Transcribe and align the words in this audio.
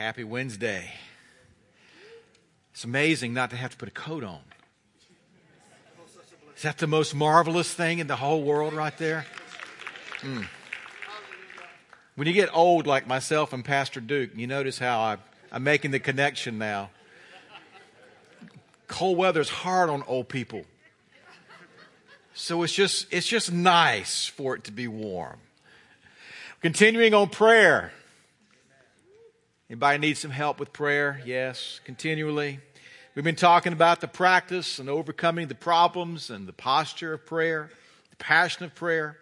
Happy 0.00 0.24
Wednesday. 0.24 0.94
It's 2.72 2.84
amazing 2.84 3.34
not 3.34 3.50
to 3.50 3.56
have 3.56 3.72
to 3.72 3.76
put 3.76 3.86
a 3.86 3.92
coat 3.92 4.24
on. 4.24 4.40
Is 6.56 6.62
that 6.62 6.78
the 6.78 6.86
most 6.86 7.14
marvelous 7.14 7.70
thing 7.70 7.98
in 7.98 8.06
the 8.06 8.16
whole 8.16 8.42
world 8.42 8.72
right 8.72 8.96
there? 8.96 9.26
Mm. 10.22 10.46
When 12.14 12.26
you 12.26 12.32
get 12.32 12.48
old 12.54 12.86
like 12.86 13.06
myself 13.06 13.52
and 13.52 13.62
Pastor 13.62 14.00
Duke, 14.00 14.30
you 14.34 14.46
notice 14.46 14.78
how 14.78 15.00
I, 15.00 15.18
I'm 15.52 15.64
making 15.64 15.90
the 15.90 16.00
connection 16.00 16.56
now. 16.56 16.88
Cold 18.88 19.18
weather 19.18 19.42
is 19.42 19.50
hard 19.50 19.90
on 19.90 20.02
old 20.06 20.30
people. 20.30 20.64
So 22.32 22.62
it's 22.62 22.72
just, 22.72 23.06
it's 23.10 23.26
just 23.26 23.52
nice 23.52 24.24
for 24.24 24.56
it 24.56 24.64
to 24.64 24.72
be 24.72 24.88
warm. 24.88 25.40
Continuing 26.62 27.12
on 27.12 27.28
prayer. 27.28 27.92
Anybody 29.70 29.98
need 29.98 30.18
some 30.18 30.32
help 30.32 30.58
with 30.58 30.72
prayer? 30.72 31.22
Yes, 31.24 31.80
continually. 31.84 32.58
We've 33.14 33.24
been 33.24 33.36
talking 33.36 33.72
about 33.72 34.00
the 34.00 34.08
practice 34.08 34.80
and 34.80 34.88
overcoming 34.88 35.46
the 35.46 35.54
problems 35.54 36.28
and 36.28 36.48
the 36.48 36.52
posture 36.52 37.12
of 37.12 37.24
prayer, 37.24 37.70
the 38.10 38.16
passion 38.16 38.64
of 38.64 38.74
prayer. 38.74 39.18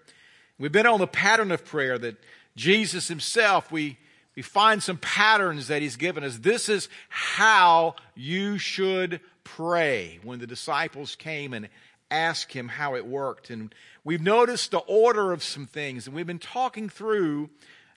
We've 0.58 0.72
been 0.72 0.86
on 0.86 1.00
the 1.00 1.06
pattern 1.06 1.52
of 1.52 1.66
prayer 1.66 1.98
that 1.98 2.16
Jesus 2.56 3.08
himself, 3.08 3.70
we, 3.70 3.98
we 4.36 4.40
find 4.40 4.82
some 4.82 4.96
patterns 4.96 5.68
that 5.68 5.82
he's 5.82 5.96
given 5.96 6.24
us. 6.24 6.38
This 6.38 6.70
is 6.70 6.88
how 7.10 7.96
you 8.14 8.56
should 8.56 9.20
pray 9.44 10.18
when 10.22 10.38
the 10.38 10.46
disciples 10.46 11.14
came 11.14 11.52
and 11.52 11.68
asked 12.10 12.54
him 12.54 12.68
how 12.68 12.94
it 12.94 13.06
worked. 13.06 13.50
And 13.50 13.74
we've 14.02 14.22
noticed 14.22 14.70
the 14.70 14.78
order 14.78 15.32
of 15.32 15.42
some 15.42 15.66
things, 15.66 16.06
and 16.06 16.16
we've 16.16 16.26
been 16.26 16.38
talking 16.38 16.88
through 16.88 17.50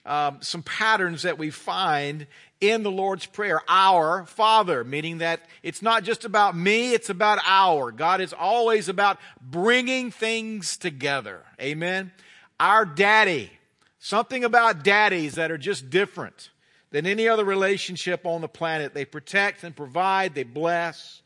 um, 0.05 0.39
some 0.41 0.63
patterns 0.63 1.23
that 1.23 1.37
we 1.37 1.49
find 1.49 2.27
in 2.61 2.83
the 2.83 2.91
Lord's 2.91 3.25
Prayer. 3.25 3.61
Our 3.67 4.25
Father, 4.25 4.83
meaning 4.83 5.17
that 5.17 5.41
it's 5.63 5.81
not 5.81 6.03
just 6.03 6.23
about 6.23 6.55
me, 6.55 6.93
it's 6.93 7.09
about 7.09 7.39
our. 7.45 7.91
God 7.91 8.21
is 8.21 8.31
always 8.31 8.87
about 8.87 9.19
bringing 9.41 10.11
things 10.11 10.77
together. 10.77 11.41
Amen. 11.59 12.11
Our 12.59 12.85
daddy. 12.85 13.51
Something 13.99 14.43
about 14.43 14.83
daddies 14.83 15.35
that 15.35 15.51
are 15.51 15.57
just 15.57 15.89
different 15.89 16.49
than 16.91 17.05
any 17.05 17.27
other 17.27 17.43
relationship 17.43 18.25
on 18.25 18.41
the 18.41 18.47
planet. 18.47 18.93
They 18.93 19.05
protect 19.05 19.63
and 19.63 19.75
provide, 19.75 20.35
they 20.35 20.43
bless. 20.43 21.21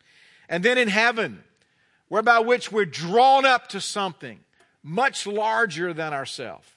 And 0.49 0.63
then 0.63 0.77
in 0.77 0.87
heaven, 0.87 1.43
whereby 2.07 2.39
which 2.39 2.71
we're 2.71 2.85
drawn 2.85 3.45
up 3.45 3.69
to 3.69 3.81
something 3.81 4.39
much 4.83 5.25
larger 5.25 5.93
than 5.93 6.13
ourselves. 6.13 6.67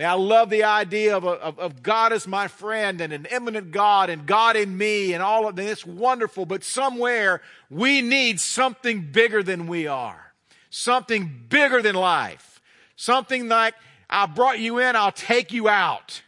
I 0.00 0.14
love 0.14 0.48
the 0.48 0.64
idea 0.64 1.16
of, 1.16 1.24
of, 1.26 1.58
of, 1.58 1.82
God 1.82 2.12
as 2.14 2.26
my 2.26 2.48
friend 2.48 3.00
and 3.00 3.12
an 3.12 3.26
imminent 3.30 3.72
God 3.72 4.08
and 4.08 4.24
God 4.24 4.56
in 4.56 4.76
me 4.76 5.12
and 5.12 5.22
all 5.22 5.46
of 5.46 5.56
that. 5.56 5.66
It's 5.66 5.84
wonderful, 5.84 6.46
but 6.46 6.64
somewhere 6.64 7.42
we 7.68 8.00
need 8.00 8.40
something 8.40 9.12
bigger 9.12 9.42
than 9.42 9.66
we 9.66 9.86
are. 9.86 10.32
Something 10.70 11.44
bigger 11.48 11.82
than 11.82 11.94
life. 11.94 12.62
Something 12.96 13.48
like, 13.48 13.74
I 14.08 14.24
brought 14.26 14.60
you 14.60 14.78
in, 14.78 14.96
I'll 14.96 15.12
take 15.12 15.52
you 15.52 15.68
out. 15.68 16.22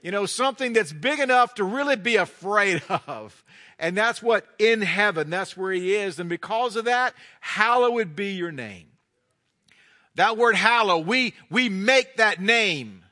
You 0.00 0.12
know, 0.12 0.26
something 0.26 0.72
that's 0.72 0.92
big 0.92 1.18
enough 1.18 1.54
to 1.54 1.64
really 1.64 1.96
be 1.96 2.16
afraid 2.16 2.82
of. 3.08 3.42
And 3.78 3.96
that's 3.96 4.22
what 4.22 4.46
in 4.60 4.82
heaven, 4.82 5.30
that's 5.30 5.56
where 5.56 5.72
he 5.72 5.94
is. 5.94 6.20
And 6.20 6.28
because 6.28 6.76
of 6.76 6.84
that, 6.84 7.14
hallowed 7.40 8.14
be 8.14 8.32
your 8.32 8.52
name. 8.52 8.86
That 10.16 10.36
word 10.36 10.54
hallow, 10.54 10.98
we, 10.98 11.34
we 11.50 11.68
make 11.68 12.16
that 12.16 12.40
name 12.40 13.02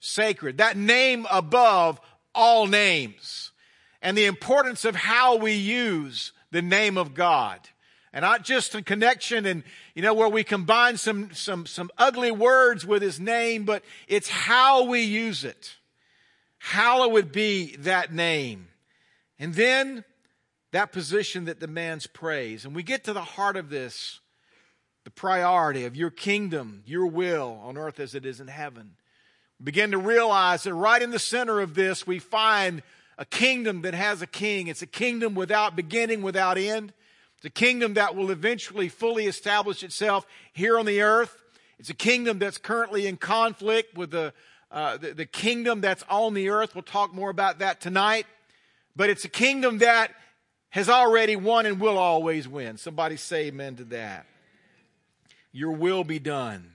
sacred, 0.00 0.58
that 0.58 0.76
name 0.76 1.26
above 1.30 2.00
all 2.34 2.66
names. 2.66 3.52
And 4.02 4.18
the 4.18 4.26
importance 4.26 4.84
of 4.84 4.94
how 4.94 5.36
we 5.36 5.52
use 5.52 6.32
the 6.50 6.60
name 6.60 6.98
of 6.98 7.14
God. 7.14 7.58
And 8.12 8.22
not 8.22 8.44
just 8.44 8.74
a 8.74 8.82
connection 8.82 9.46
and, 9.46 9.64
you 9.94 10.02
know, 10.02 10.14
where 10.14 10.28
we 10.28 10.44
combine 10.44 10.98
some, 10.98 11.32
some, 11.32 11.66
some 11.66 11.90
ugly 11.98 12.30
words 12.30 12.86
with 12.86 13.02
his 13.02 13.18
name, 13.18 13.64
but 13.64 13.82
it's 14.06 14.28
how 14.28 14.84
we 14.84 15.00
use 15.00 15.42
it. 15.42 15.76
Hallowed 16.58 17.32
be 17.32 17.76
that 17.76 18.12
name. 18.12 18.68
And 19.38 19.54
then 19.54 20.04
that 20.70 20.92
position 20.92 21.46
that 21.46 21.60
demands 21.60 22.06
praise. 22.06 22.64
And 22.64 22.74
we 22.74 22.82
get 22.82 23.04
to 23.04 23.12
the 23.12 23.20
heart 23.22 23.56
of 23.56 23.68
this 23.68 24.20
the 25.04 25.10
priority 25.10 25.84
of 25.84 25.94
your 25.94 26.10
kingdom, 26.10 26.82
your 26.86 27.06
will 27.06 27.60
on 27.62 27.76
earth 27.76 28.00
as 28.00 28.14
it 28.14 28.24
is 28.24 28.40
in 28.40 28.48
heaven. 28.48 28.96
We 29.60 29.64
begin 29.64 29.92
to 29.92 29.98
realize 29.98 30.64
that 30.64 30.74
right 30.74 31.00
in 31.00 31.10
the 31.10 31.18
center 31.18 31.60
of 31.60 31.74
this, 31.74 32.06
we 32.06 32.18
find 32.18 32.82
a 33.18 33.24
kingdom 33.24 33.82
that 33.82 33.94
has 33.94 34.22
a 34.22 34.26
king. 34.26 34.66
It's 34.66 34.82
a 34.82 34.86
kingdom 34.86 35.34
without 35.34 35.76
beginning, 35.76 36.22
without 36.22 36.58
end. 36.58 36.92
It's 37.36 37.44
a 37.44 37.50
kingdom 37.50 37.94
that 37.94 38.16
will 38.16 38.30
eventually 38.30 38.88
fully 38.88 39.26
establish 39.26 39.82
itself 39.82 40.26
here 40.52 40.78
on 40.78 40.86
the 40.86 41.02
earth. 41.02 41.36
It's 41.78 41.90
a 41.90 41.94
kingdom 41.94 42.38
that's 42.38 42.58
currently 42.58 43.06
in 43.06 43.18
conflict 43.18 43.96
with 43.96 44.10
the, 44.10 44.32
uh, 44.70 44.96
the, 44.96 45.12
the 45.12 45.26
kingdom 45.26 45.80
that's 45.80 46.02
on 46.08 46.34
the 46.34 46.48
earth. 46.48 46.74
We'll 46.74 46.82
talk 46.82 47.12
more 47.12 47.30
about 47.30 47.58
that 47.58 47.80
tonight. 47.80 48.26
But 48.96 49.10
it's 49.10 49.24
a 49.24 49.28
kingdom 49.28 49.78
that 49.78 50.12
has 50.70 50.88
already 50.88 51.36
won 51.36 51.66
and 51.66 51.78
will 51.78 51.98
always 51.98 52.48
win. 52.48 52.78
Somebody 52.78 53.16
say 53.16 53.46
amen 53.46 53.76
to 53.76 53.84
that. 53.84 54.26
Your 55.54 55.70
will 55.70 56.02
be 56.02 56.18
done. 56.18 56.72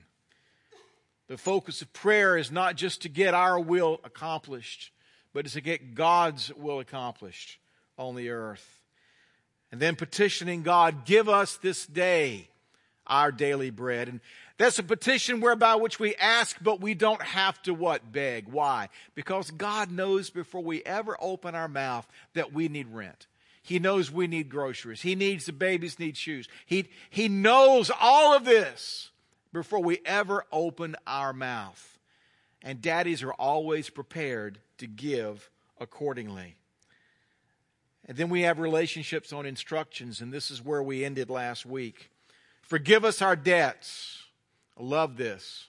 The 1.28 1.36
focus 1.36 1.82
of 1.82 1.92
prayer 1.92 2.38
is 2.38 2.50
not 2.50 2.76
just 2.76 3.02
to 3.02 3.10
get 3.10 3.34
our 3.34 3.60
will 3.60 4.00
accomplished, 4.04 4.90
but 5.34 5.44
it's 5.44 5.52
to 5.52 5.60
get 5.60 5.94
God's 5.94 6.50
will 6.54 6.80
accomplished 6.80 7.58
on 7.98 8.16
the 8.16 8.30
earth. 8.30 8.80
And 9.70 9.82
then 9.82 9.96
petitioning 9.96 10.62
God, 10.62 11.04
give 11.04 11.28
us 11.28 11.56
this 11.58 11.86
day 11.86 12.48
our 13.06 13.30
daily 13.30 13.68
bread. 13.68 14.08
And 14.08 14.20
that's 14.56 14.78
a 14.78 14.82
petition 14.82 15.40
whereby 15.42 15.74
which 15.74 16.00
we 16.00 16.14
ask, 16.16 16.56
but 16.62 16.80
we 16.80 16.94
don't 16.94 17.22
have 17.22 17.60
to 17.64 17.74
what? 17.74 18.10
Beg. 18.10 18.48
Why? 18.48 18.88
Because 19.14 19.50
God 19.50 19.90
knows 19.90 20.30
before 20.30 20.62
we 20.62 20.82
ever 20.84 21.18
open 21.20 21.54
our 21.54 21.68
mouth 21.68 22.08
that 22.32 22.54
we 22.54 22.68
need 22.68 22.88
rent. 22.88 23.26
He 23.70 23.78
knows 23.78 24.10
we 24.10 24.26
need 24.26 24.48
groceries. 24.48 25.02
He 25.02 25.14
needs 25.14 25.46
the 25.46 25.52
babies 25.52 26.00
need 26.00 26.16
shoes. 26.16 26.48
He, 26.66 26.88
he 27.08 27.28
knows 27.28 27.88
all 28.00 28.34
of 28.34 28.44
this 28.44 29.10
before 29.52 29.78
we 29.78 30.00
ever 30.04 30.44
open 30.50 30.96
our 31.06 31.32
mouth. 31.32 32.00
And 32.64 32.82
daddies 32.82 33.22
are 33.22 33.32
always 33.32 33.88
prepared 33.88 34.58
to 34.78 34.88
give 34.88 35.50
accordingly. 35.78 36.56
And 38.06 38.16
then 38.18 38.28
we 38.28 38.40
have 38.40 38.58
relationships 38.58 39.32
on 39.32 39.46
instructions, 39.46 40.20
and 40.20 40.32
this 40.32 40.50
is 40.50 40.60
where 40.60 40.82
we 40.82 41.04
ended 41.04 41.30
last 41.30 41.64
week. 41.64 42.10
Forgive 42.62 43.04
us 43.04 43.22
our 43.22 43.36
debts 43.36 44.24
I 44.76 44.82
love 44.82 45.16
this. 45.16 45.68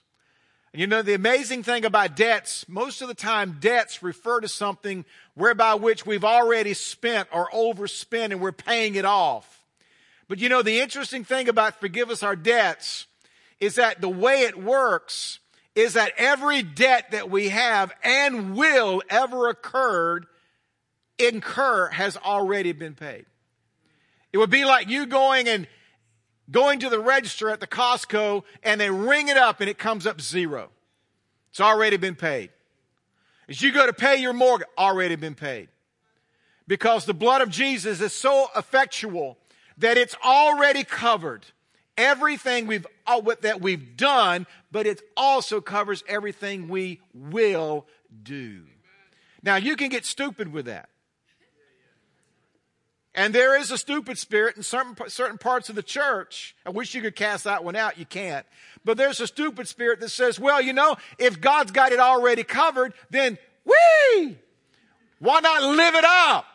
You 0.74 0.86
know, 0.86 1.02
the 1.02 1.12
amazing 1.12 1.64
thing 1.64 1.84
about 1.84 2.16
debts, 2.16 2.66
most 2.66 3.02
of 3.02 3.08
the 3.08 3.14
time 3.14 3.58
debts 3.60 4.02
refer 4.02 4.40
to 4.40 4.48
something 4.48 5.04
whereby 5.34 5.74
which 5.74 6.06
we've 6.06 6.24
already 6.24 6.72
spent 6.72 7.28
or 7.30 7.48
overspent 7.52 8.32
and 8.32 8.40
we're 8.40 8.52
paying 8.52 8.94
it 8.94 9.04
off. 9.04 9.62
But 10.28 10.38
you 10.38 10.48
know, 10.48 10.62
the 10.62 10.80
interesting 10.80 11.24
thing 11.24 11.50
about 11.50 11.78
forgive 11.78 12.08
us 12.08 12.22
our 12.22 12.36
debts 12.36 13.06
is 13.60 13.74
that 13.74 14.00
the 14.00 14.08
way 14.08 14.42
it 14.42 14.58
works 14.58 15.40
is 15.74 15.92
that 15.92 16.14
every 16.16 16.62
debt 16.62 17.10
that 17.10 17.30
we 17.30 17.50
have 17.50 17.92
and 18.02 18.56
will 18.56 19.02
ever 19.10 19.48
occurred, 19.48 20.24
incur 21.18 21.88
has 21.88 22.16
already 22.16 22.72
been 22.72 22.94
paid. 22.94 23.26
It 24.32 24.38
would 24.38 24.50
be 24.50 24.64
like 24.64 24.88
you 24.88 25.04
going 25.04 25.48
and 25.48 25.66
going 26.52 26.78
to 26.80 26.88
the 26.88 27.00
register 27.00 27.50
at 27.50 27.60
the 27.60 27.66
Costco 27.66 28.44
and 28.62 28.80
they 28.80 28.90
ring 28.90 29.28
it 29.28 29.36
up 29.36 29.60
and 29.60 29.68
it 29.68 29.78
comes 29.78 30.06
up 30.06 30.20
zero. 30.20 30.70
It's 31.50 31.60
already 31.60 31.96
been 31.96 32.14
paid. 32.14 32.50
As 33.48 33.60
you 33.60 33.72
go 33.72 33.86
to 33.86 33.92
pay 33.92 34.16
your 34.16 34.32
mortgage, 34.32 34.68
already 34.78 35.16
been 35.16 35.34
paid. 35.34 35.68
Because 36.68 37.04
the 37.04 37.14
blood 37.14 37.42
of 37.42 37.50
Jesus 37.50 38.00
is 38.00 38.12
so 38.12 38.46
effectual 38.56 39.36
that 39.78 39.98
it's 39.98 40.14
already 40.24 40.84
covered 40.84 41.46
everything 41.96 42.66
we've 42.66 42.86
uh, 43.06 43.20
that 43.40 43.60
we've 43.60 43.96
done, 43.96 44.46
but 44.70 44.86
it 44.86 45.02
also 45.16 45.60
covers 45.60 46.02
everything 46.08 46.68
we 46.68 47.00
will 47.12 47.86
do. 48.22 48.62
Now 49.42 49.56
you 49.56 49.76
can 49.76 49.88
get 49.88 50.06
stupid 50.06 50.52
with 50.52 50.66
that. 50.66 50.88
And 53.14 53.34
there 53.34 53.58
is 53.58 53.70
a 53.70 53.76
stupid 53.76 54.16
spirit 54.18 54.56
in 54.56 54.62
certain, 54.62 54.96
certain 55.08 55.36
parts 55.36 55.68
of 55.68 55.74
the 55.74 55.82
church. 55.82 56.56
I 56.64 56.70
wish 56.70 56.94
you 56.94 57.02
could 57.02 57.14
cast 57.14 57.44
that 57.44 57.62
one 57.62 57.76
out. 57.76 57.98
You 57.98 58.06
can't. 58.06 58.46
But 58.84 58.96
there's 58.96 59.20
a 59.20 59.26
stupid 59.26 59.68
spirit 59.68 60.00
that 60.00 60.08
says, 60.08 60.40
well, 60.40 60.62
you 60.62 60.72
know, 60.72 60.96
if 61.18 61.40
God's 61.40 61.72
got 61.72 61.92
it 61.92 62.00
already 62.00 62.42
covered, 62.42 62.94
then 63.10 63.36
we, 63.64 64.38
why 65.18 65.40
not 65.40 65.62
live 65.62 65.94
it 65.94 66.04
up? 66.04 66.46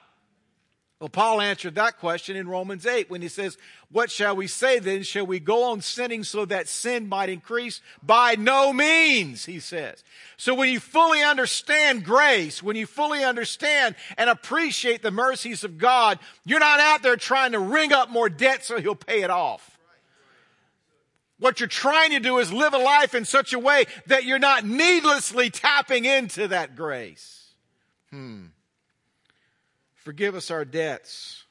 Well, 0.99 1.09
Paul 1.09 1.41
answered 1.41 1.75
that 1.75 1.99
question 1.99 2.35
in 2.35 2.47
Romans 2.47 2.87
8 2.87 3.09
when 3.09 3.21
he 3.21 3.27
says, 3.27 3.55
What 3.89 4.11
shall 4.11 4.35
we 4.35 4.47
say 4.47 4.79
then? 4.79 5.03
Shall 5.03 5.25
we 5.25 5.39
go 5.39 5.63
on 5.71 5.79
sinning 5.79 6.25
so 6.25 6.43
that 6.45 6.67
sin 6.67 7.07
might 7.07 7.29
increase? 7.29 7.79
By 8.03 8.35
no 8.35 8.73
means, 8.73 9.45
he 9.45 9.61
says. 9.61 10.03
So 10.35 10.53
when 10.53 10.69
you 10.69 10.81
fully 10.81 11.23
understand 11.23 12.03
grace, 12.03 12.61
when 12.61 12.75
you 12.75 12.85
fully 12.85 13.23
understand 13.23 13.95
and 14.17 14.29
appreciate 14.29 15.01
the 15.01 15.11
mercies 15.11 15.63
of 15.63 15.77
God, 15.77 16.19
you're 16.43 16.59
not 16.59 16.81
out 16.81 17.01
there 17.01 17.15
trying 17.15 17.53
to 17.53 17.59
ring 17.59 17.93
up 17.93 18.09
more 18.09 18.27
debt 18.27 18.65
so 18.65 18.79
he'll 18.81 18.93
pay 18.93 19.21
it 19.21 19.29
off. 19.29 19.79
What 21.39 21.59
you're 21.59 21.69
trying 21.69 22.11
to 22.11 22.19
do 22.19 22.39
is 22.39 22.51
live 22.51 22.73
a 22.73 22.79
life 22.79 23.15
in 23.15 23.23
such 23.23 23.53
a 23.53 23.59
way 23.59 23.85
that 24.07 24.25
you're 24.25 24.39
not 24.39 24.65
needlessly 24.65 25.49
tapping 25.49 26.03
into 26.03 26.49
that 26.49 26.75
grace. 26.75 27.53
Hmm. 28.09 28.47
Forgive 29.95 30.35
us 30.35 30.51
our 30.51 30.65
debts. 30.65 31.45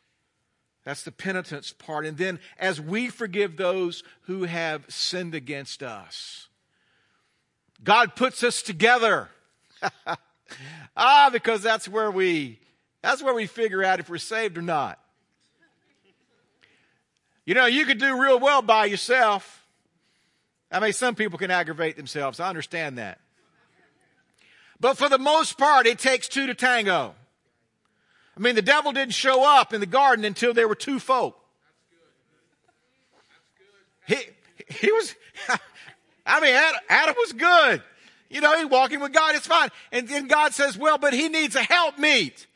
That's 0.86 1.02
the 1.02 1.10
penitence 1.10 1.72
part. 1.72 2.06
And 2.06 2.16
then 2.16 2.38
as 2.58 2.80
we 2.80 3.08
forgive 3.08 3.56
those 3.56 4.04
who 4.22 4.44
have 4.44 4.84
sinned 4.88 5.34
against 5.34 5.82
us, 5.82 6.46
God 7.82 8.14
puts 8.14 8.44
us 8.44 8.62
together. 8.62 9.28
ah, 10.96 11.28
because 11.32 11.60
that's 11.60 11.88
where 11.88 12.10
we 12.10 12.60
that's 13.02 13.20
where 13.20 13.34
we 13.34 13.46
figure 13.46 13.82
out 13.82 13.98
if 13.98 14.08
we're 14.08 14.18
saved 14.18 14.56
or 14.56 14.62
not. 14.62 15.00
You 17.44 17.54
know, 17.54 17.66
you 17.66 17.84
could 17.84 17.98
do 17.98 18.22
real 18.22 18.38
well 18.38 18.62
by 18.62 18.84
yourself. 18.84 19.66
I 20.70 20.78
mean, 20.78 20.92
some 20.92 21.16
people 21.16 21.36
can 21.36 21.50
aggravate 21.50 21.96
themselves. 21.96 22.38
I 22.38 22.48
understand 22.48 22.98
that. 22.98 23.18
But 24.78 24.96
for 24.96 25.08
the 25.08 25.18
most 25.18 25.58
part, 25.58 25.88
it 25.88 25.98
takes 25.98 26.28
two 26.28 26.46
to 26.46 26.54
tango. 26.54 27.16
I 28.36 28.40
mean, 28.40 28.54
the 28.54 28.62
devil 28.62 28.92
didn't 28.92 29.14
show 29.14 29.44
up 29.44 29.72
in 29.72 29.80
the 29.80 29.86
garden 29.86 30.24
until 30.24 30.52
there 30.52 30.68
were 30.68 30.74
two 30.74 30.98
folk. 30.98 31.38
He, 34.06 34.16
he 34.68 34.92
was, 34.92 35.14
I 36.26 36.40
mean, 36.40 36.54
Adam 36.88 37.14
was 37.18 37.32
good. 37.32 37.82
You 38.28 38.40
know, 38.40 38.58
he 38.58 38.64
walking 38.64 39.00
with 39.00 39.12
God, 39.12 39.34
it's 39.34 39.46
fine. 39.46 39.70
And 39.92 40.08
then 40.08 40.26
God 40.26 40.52
says, 40.52 40.76
well, 40.76 40.98
but 40.98 41.12
he 41.12 41.28
needs 41.28 41.56
a 41.56 41.62
helpmeet. 41.62 42.46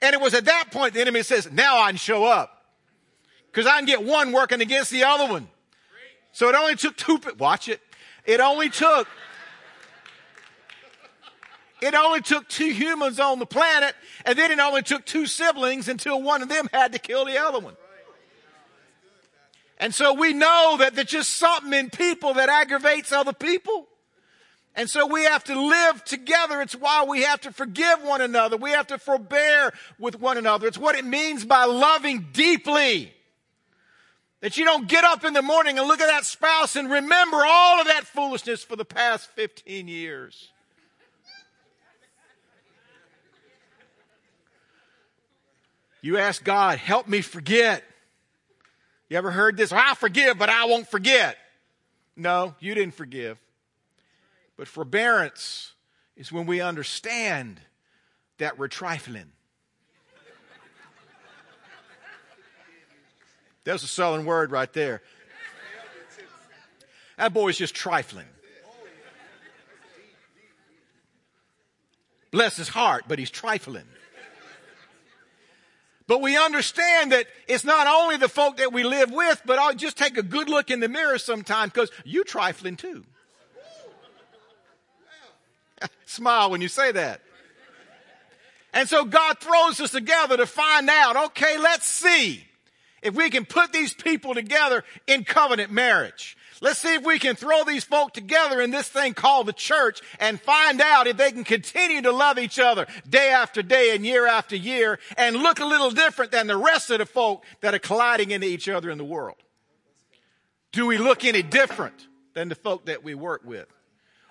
And 0.00 0.14
it 0.14 0.20
was 0.20 0.34
at 0.34 0.44
that 0.44 0.70
point 0.70 0.94
the 0.94 1.00
enemy 1.00 1.22
says, 1.22 1.50
now 1.50 1.78
I 1.78 1.88
can 1.88 1.96
show 1.96 2.24
up. 2.24 2.52
Cause 3.52 3.66
I 3.66 3.78
can 3.78 3.86
get 3.86 4.04
one 4.04 4.32
working 4.32 4.60
against 4.60 4.90
the 4.90 5.04
other 5.04 5.32
one. 5.32 5.48
So 6.32 6.50
it 6.50 6.54
only 6.54 6.76
took 6.76 6.96
two, 6.96 7.18
watch 7.38 7.68
it. 7.68 7.80
It 8.26 8.40
only 8.40 8.68
took 8.68 9.08
it 11.82 11.94
only 11.94 12.22
took 12.22 12.48
two 12.48 12.70
humans 12.70 13.20
on 13.20 13.38
the 13.38 13.46
planet, 13.46 13.94
and 14.24 14.38
then 14.38 14.50
it 14.50 14.58
only 14.58 14.82
took 14.82 15.04
two 15.04 15.26
siblings 15.26 15.88
until 15.88 16.22
one 16.22 16.42
of 16.42 16.48
them 16.48 16.68
had 16.72 16.92
to 16.92 16.98
kill 16.98 17.24
the 17.24 17.38
other 17.38 17.58
one. 17.58 17.76
And 19.78 19.94
so 19.94 20.14
we 20.14 20.32
know 20.32 20.76
that 20.78 20.94
there's 20.94 21.08
just 21.08 21.34
something 21.34 21.72
in 21.72 21.90
people 21.90 22.34
that 22.34 22.48
aggravates 22.48 23.12
other 23.12 23.34
people. 23.34 23.86
And 24.74 24.88
so 24.88 25.06
we 25.06 25.24
have 25.24 25.44
to 25.44 25.58
live 25.58 26.04
together. 26.04 26.60
It's 26.60 26.74
why 26.74 27.04
we 27.04 27.22
have 27.22 27.40
to 27.42 27.52
forgive 27.52 28.02
one 28.02 28.20
another. 28.20 28.56
We 28.56 28.70
have 28.70 28.86
to 28.88 28.98
forbear 28.98 29.72
with 29.98 30.20
one 30.20 30.36
another. 30.38 30.66
It's 30.66 30.78
what 30.78 30.96
it 30.96 31.04
means 31.04 31.44
by 31.44 31.64
loving 31.64 32.28
deeply. 32.32 33.12
That 34.40 34.58
you 34.58 34.64
don't 34.66 34.86
get 34.86 35.02
up 35.02 35.24
in 35.24 35.32
the 35.32 35.42
morning 35.42 35.78
and 35.78 35.88
look 35.88 36.00
at 36.00 36.08
that 36.08 36.26
spouse 36.26 36.76
and 36.76 36.90
remember 36.90 37.38
all 37.44 37.80
of 37.80 37.86
that 37.86 38.04
foolishness 38.04 38.62
for 38.62 38.76
the 38.76 38.84
past 38.84 39.30
15 39.30 39.88
years. 39.88 40.50
You 46.06 46.18
ask 46.18 46.44
God, 46.44 46.78
help 46.78 47.08
me 47.08 47.20
forget. 47.20 47.82
You 49.10 49.18
ever 49.18 49.32
heard 49.32 49.56
this? 49.56 49.72
I'll 49.72 49.96
forgive, 49.96 50.38
but 50.38 50.48
I 50.48 50.66
won't 50.66 50.86
forget. 50.86 51.36
No, 52.14 52.54
you 52.60 52.76
didn't 52.76 52.94
forgive. 52.94 53.38
But 54.56 54.68
forbearance 54.68 55.72
is 56.16 56.30
when 56.30 56.46
we 56.46 56.60
understand 56.60 57.60
that 58.38 58.56
we're 58.56 58.68
trifling. 58.68 59.32
There's 63.64 63.82
a 63.82 63.88
southern 63.88 64.26
word 64.26 64.52
right 64.52 64.72
there. 64.72 65.02
That 67.16 67.34
boy's 67.34 67.58
just 67.58 67.74
trifling. 67.74 68.28
Bless 72.30 72.56
his 72.56 72.68
heart, 72.68 73.06
but 73.08 73.18
he's 73.18 73.28
trifling. 73.28 73.86
But 76.06 76.22
we 76.22 76.36
understand 76.36 77.12
that 77.12 77.26
it's 77.48 77.64
not 77.64 77.86
only 77.86 78.16
the 78.16 78.28
folk 78.28 78.58
that 78.58 78.72
we 78.72 78.84
live 78.84 79.10
with, 79.10 79.42
but 79.44 79.58
I'll 79.58 79.74
just 79.74 79.96
take 79.96 80.16
a 80.16 80.22
good 80.22 80.48
look 80.48 80.70
in 80.70 80.80
the 80.80 80.88
mirror 80.88 81.18
sometime 81.18 81.68
because 81.68 81.90
you 82.04 82.22
trifling 82.22 82.76
too. 82.76 83.04
Smile 86.06 86.50
when 86.50 86.60
you 86.60 86.68
say 86.68 86.92
that. 86.92 87.20
And 88.72 88.88
so 88.88 89.04
God 89.04 89.38
throws 89.38 89.80
us 89.80 89.90
together 89.90 90.36
to 90.36 90.46
find 90.46 90.88
out, 90.88 91.16
okay, 91.28 91.58
let's 91.58 91.86
see 91.86 92.46
if 93.02 93.14
we 93.14 93.30
can 93.30 93.44
put 93.44 93.72
these 93.72 93.94
people 93.94 94.34
together 94.34 94.84
in 95.06 95.24
covenant 95.24 95.72
marriage. 95.72 96.35
Let's 96.60 96.78
see 96.78 96.94
if 96.94 97.04
we 97.04 97.18
can 97.18 97.36
throw 97.36 97.64
these 97.64 97.84
folk 97.84 98.12
together 98.12 98.60
in 98.60 98.70
this 98.70 98.88
thing 98.88 99.14
called 99.14 99.46
the 99.46 99.52
church 99.52 100.00
and 100.18 100.40
find 100.40 100.80
out 100.80 101.06
if 101.06 101.16
they 101.16 101.30
can 101.30 101.44
continue 101.44 102.00
to 102.02 102.12
love 102.12 102.38
each 102.38 102.58
other 102.58 102.86
day 103.08 103.30
after 103.30 103.62
day 103.62 103.94
and 103.94 104.06
year 104.06 104.26
after 104.26 104.56
year 104.56 104.98
and 105.18 105.36
look 105.36 105.60
a 105.60 105.66
little 105.66 105.90
different 105.90 106.32
than 106.32 106.46
the 106.46 106.56
rest 106.56 106.90
of 106.90 106.98
the 106.98 107.06
folk 107.06 107.44
that 107.60 107.74
are 107.74 107.78
colliding 107.78 108.30
into 108.30 108.46
each 108.46 108.68
other 108.68 108.90
in 108.90 108.96
the 108.96 109.04
world. 109.04 109.36
Do 110.72 110.86
we 110.86 110.98
look 110.98 111.24
any 111.24 111.42
different 111.42 112.06
than 112.34 112.48
the 112.48 112.54
folk 112.54 112.86
that 112.86 113.04
we 113.04 113.14
work 113.14 113.42
with? 113.44 113.68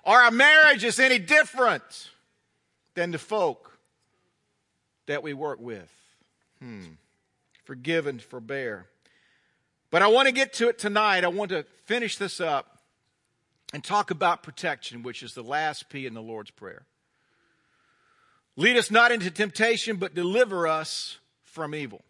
Are 0.04 0.22
our 0.22 0.30
marriages 0.30 0.98
any 0.98 1.18
different 1.18 2.10
than 2.94 3.10
the 3.10 3.18
folk 3.18 3.78
that 5.06 5.22
we 5.22 5.32
work 5.32 5.60
with? 5.60 5.92
Hmm. 6.60 6.84
Forgive 7.64 8.06
and 8.06 8.22
forbear. 8.22 8.86
But 9.90 10.02
I 10.02 10.08
want 10.08 10.26
to 10.26 10.32
get 10.32 10.52
to 10.54 10.68
it 10.68 10.78
tonight. 10.78 11.24
I 11.24 11.28
want 11.28 11.50
to 11.50 11.64
finish 11.84 12.16
this 12.16 12.40
up 12.40 12.78
and 13.72 13.82
talk 13.82 14.10
about 14.10 14.42
protection, 14.42 15.02
which 15.02 15.22
is 15.22 15.34
the 15.34 15.42
last 15.42 15.88
P 15.88 16.06
in 16.06 16.14
the 16.14 16.22
Lord's 16.22 16.50
Prayer. 16.50 16.84
Lead 18.56 18.76
us 18.76 18.90
not 18.90 19.12
into 19.12 19.30
temptation, 19.30 19.96
but 19.96 20.14
deliver 20.14 20.66
us 20.66 21.18
from 21.44 21.74
evil. 21.74 22.02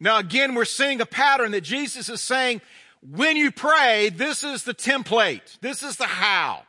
Now, 0.00 0.18
again, 0.18 0.54
we're 0.54 0.64
seeing 0.64 1.00
a 1.00 1.06
pattern 1.06 1.52
that 1.52 1.62
Jesus 1.62 2.08
is 2.08 2.20
saying, 2.20 2.60
when 3.00 3.36
you 3.36 3.50
pray, 3.50 4.08
this 4.08 4.42
is 4.42 4.64
the 4.64 4.74
template. 4.74 5.58
This 5.60 5.82
is 5.82 5.96
the 5.96 6.06
how. 6.06 6.62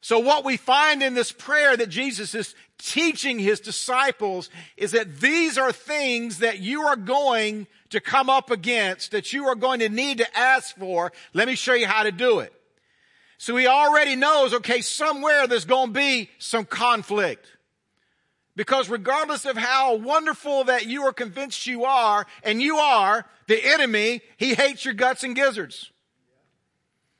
So 0.00 0.18
what 0.18 0.44
we 0.44 0.56
find 0.56 1.02
in 1.02 1.14
this 1.14 1.30
prayer 1.30 1.76
that 1.76 1.88
Jesus 1.88 2.34
is 2.34 2.54
teaching 2.78 3.38
his 3.38 3.60
disciples 3.60 4.50
is 4.76 4.92
that 4.92 5.20
these 5.20 5.56
are 5.58 5.70
things 5.70 6.38
that 6.38 6.58
you 6.58 6.82
are 6.82 6.96
going 6.96 7.66
to 7.92 8.00
come 8.00 8.28
up 8.28 8.50
against, 8.50 9.12
that 9.12 9.32
you 9.32 9.46
are 9.46 9.54
going 9.54 9.80
to 9.80 9.88
need 9.88 10.18
to 10.18 10.38
ask 10.38 10.76
for. 10.76 11.12
Let 11.32 11.48
me 11.48 11.54
show 11.54 11.74
you 11.74 11.86
how 11.86 12.02
to 12.02 12.12
do 12.12 12.40
it. 12.40 12.52
So 13.38 13.56
he 13.56 13.66
already 13.66 14.16
knows, 14.16 14.54
okay, 14.54 14.80
somewhere 14.82 15.46
there's 15.46 15.64
going 15.64 15.88
to 15.88 15.92
be 15.92 16.30
some 16.38 16.64
conflict. 16.64 17.46
Because 18.54 18.88
regardless 18.88 19.46
of 19.46 19.56
how 19.56 19.94
wonderful 19.94 20.64
that 20.64 20.86
you 20.86 21.04
are 21.04 21.12
convinced 21.12 21.66
you 21.66 21.84
are, 21.84 22.26
and 22.44 22.60
you 22.60 22.76
are, 22.76 23.24
the 23.46 23.64
enemy, 23.64 24.20
he 24.36 24.54
hates 24.54 24.84
your 24.84 24.94
guts 24.94 25.24
and 25.24 25.34
gizzards. 25.34 25.90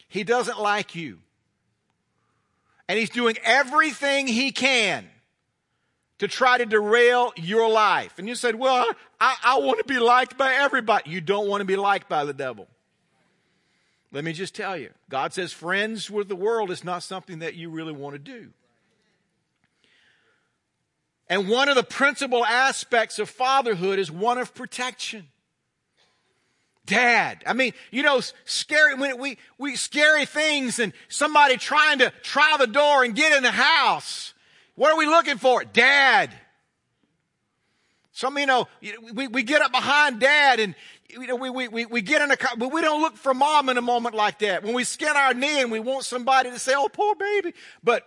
He 0.08 0.24
doesn't 0.24 0.60
like 0.60 0.94
you. 0.94 1.18
And 2.88 2.98
he's 2.98 3.10
doing 3.10 3.36
everything 3.42 4.26
he 4.26 4.52
can 4.52 5.08
to 6.22 6.28
try 6.28 6.56
to 6.56 6.64
derail 6.64 7.32
your 7.34 7.68
life. 7.68 8.16
And 8.16 8.28
you 8.28 8.36
said, 8.36 8.54
well, 8.54 8.86
I, 9.20 9.34
I 9.42 9.58
want 9.58 9.78
to 9.78 9.84
be 9.84 9.98
liked 9.98 10.38
by 10.38 10.54
everybody. 10.54 11.10
You 11.10 11.20
don't 11.20 11.48
want 11.48 11.62
to 11.62 11.64
be 11.64 11.74
liked 11.74 12.08
by 12.08 12.24
the 12.24 12.32
devil. 12.32 12.68
Let 14.12 14.22
me 14.22 14.32
just 14.32 14.54
tell 14.54 14.76
you, 14.76 14.90
God 15.10 15.32
says 15.32 15.52
friends 15.52 16.08
with 16.08 16.28
the 16.28 16.36
world 16.36 16.70
is 16.70 16.84
not 16.84 17.02
something 17.02 17.40
that 17.40 17.56
you 17.56 17.70
really 17.70 17.92
want 17.92 18.14
to 18.14 18.20
do. 18.20 18.50
And 21.26 21.48
one 21.48 21.68
of 21.68 21.74
the 21.74 21.82
principal 21.82 22.46
aspects 22.46 23.18
of 23.18 23.28
fatherhood 23.28 23.98
is 23.98 24.08
one 24.08 24.38
of 24.38 24.54
protection. 24.54 25.26
Dad. 26.86 27.42
I 27.48 27.52
mean, 27.52 27.72
you 27.90 28.04
know, 28.04 28.20
scary, 28.44 28.94
when 28.94 29.18
we, 29.18 29.38
we, 29.58 29.74
scary 29.74 30.26
things 30.26 30.78
and 30.78 30.92
somebody 31.08 31.56
trying 31.56 31.98
to 31.98 32.12
try 32.22 32.54
the 32.60 32.68
door 32.68 33.02
and 33.02 33.12
get 33.12 33.36
in 33.36 33.42
the 33.42 33.50
house. 33.50 34.34
What 34.74 34.92
are 34.92 34.98
we 34.98 35.06
looking 35.06 35.38
for? 35.38 35.64
Dad. 35.64 36.30
Some, 38.12 38.36
you 38.36 38.46
know, 38.46 38.68
we, 39.14 39.26
we 39.28 39.42
get 39.42 39.62
up 39.62 39.72
behind 39.72 40.20
dad 40.20 40.60
and, 40.60 40.74
you 41.08 41.26
know, 41.26 41.36
we, 41.36 41.48
we, 41.48 41.68
we, 41.68 41.86
we 41.86 42.02
get 42.02 42.20
in 42.20 42.30
a 42.30 42.36
car, 42.36 42.52
but 42.56 42.70
we 42.70 42.82
don't 42.82 43.00
look 43.00 43.16
for 43.16 43.32
mom 43.32 43.70
in 43.70 43.78
a 43.78 43.82
moment 43.82 44.14
like 44.14 44.38
that. 44.40 44.62
When 44.62 44.74
we 44.74 44.84
skin 44.84 45.08
our 45.16 45.32
knee 45.32 45.62
and 45.62 45.70
we 45.70 45.80
want 45.80 46.04
somebody 46.04 46.50
to 46.50 46.58
say, 46.58 46.72
oh, 46.76 46.88
poor 46.92 47.14
baby. 47.14 47.54
But 47.82 48.06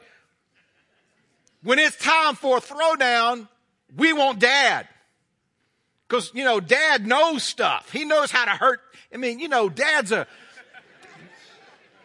when 1.63 1.79
it's 1.79 1.97
time 1.97 2.35
for 2.35 2.57
a 2.57 2.61
throwdown, 2.61 3.47
we 3.95 4.13
want 4.13 4.39
dad. 4.39 4.87
Because, 6.07 6.31
you 6.35 6.43
know, 6.43 6.59
dad 6.59 7.07
knows 7.07 7.41
stuff. 7.41 7.91
He 7.91 8.05
knows 8.05 8.29
how 8.29 8.45
to 8.45 8.51
hurt. 8.51 8.81
I 9.11 9.17
mean, 9.17 9.39
you 9.39 9.47
know, 9.47 9.69
dad's 9.69 10.11
a, 10.11 10.27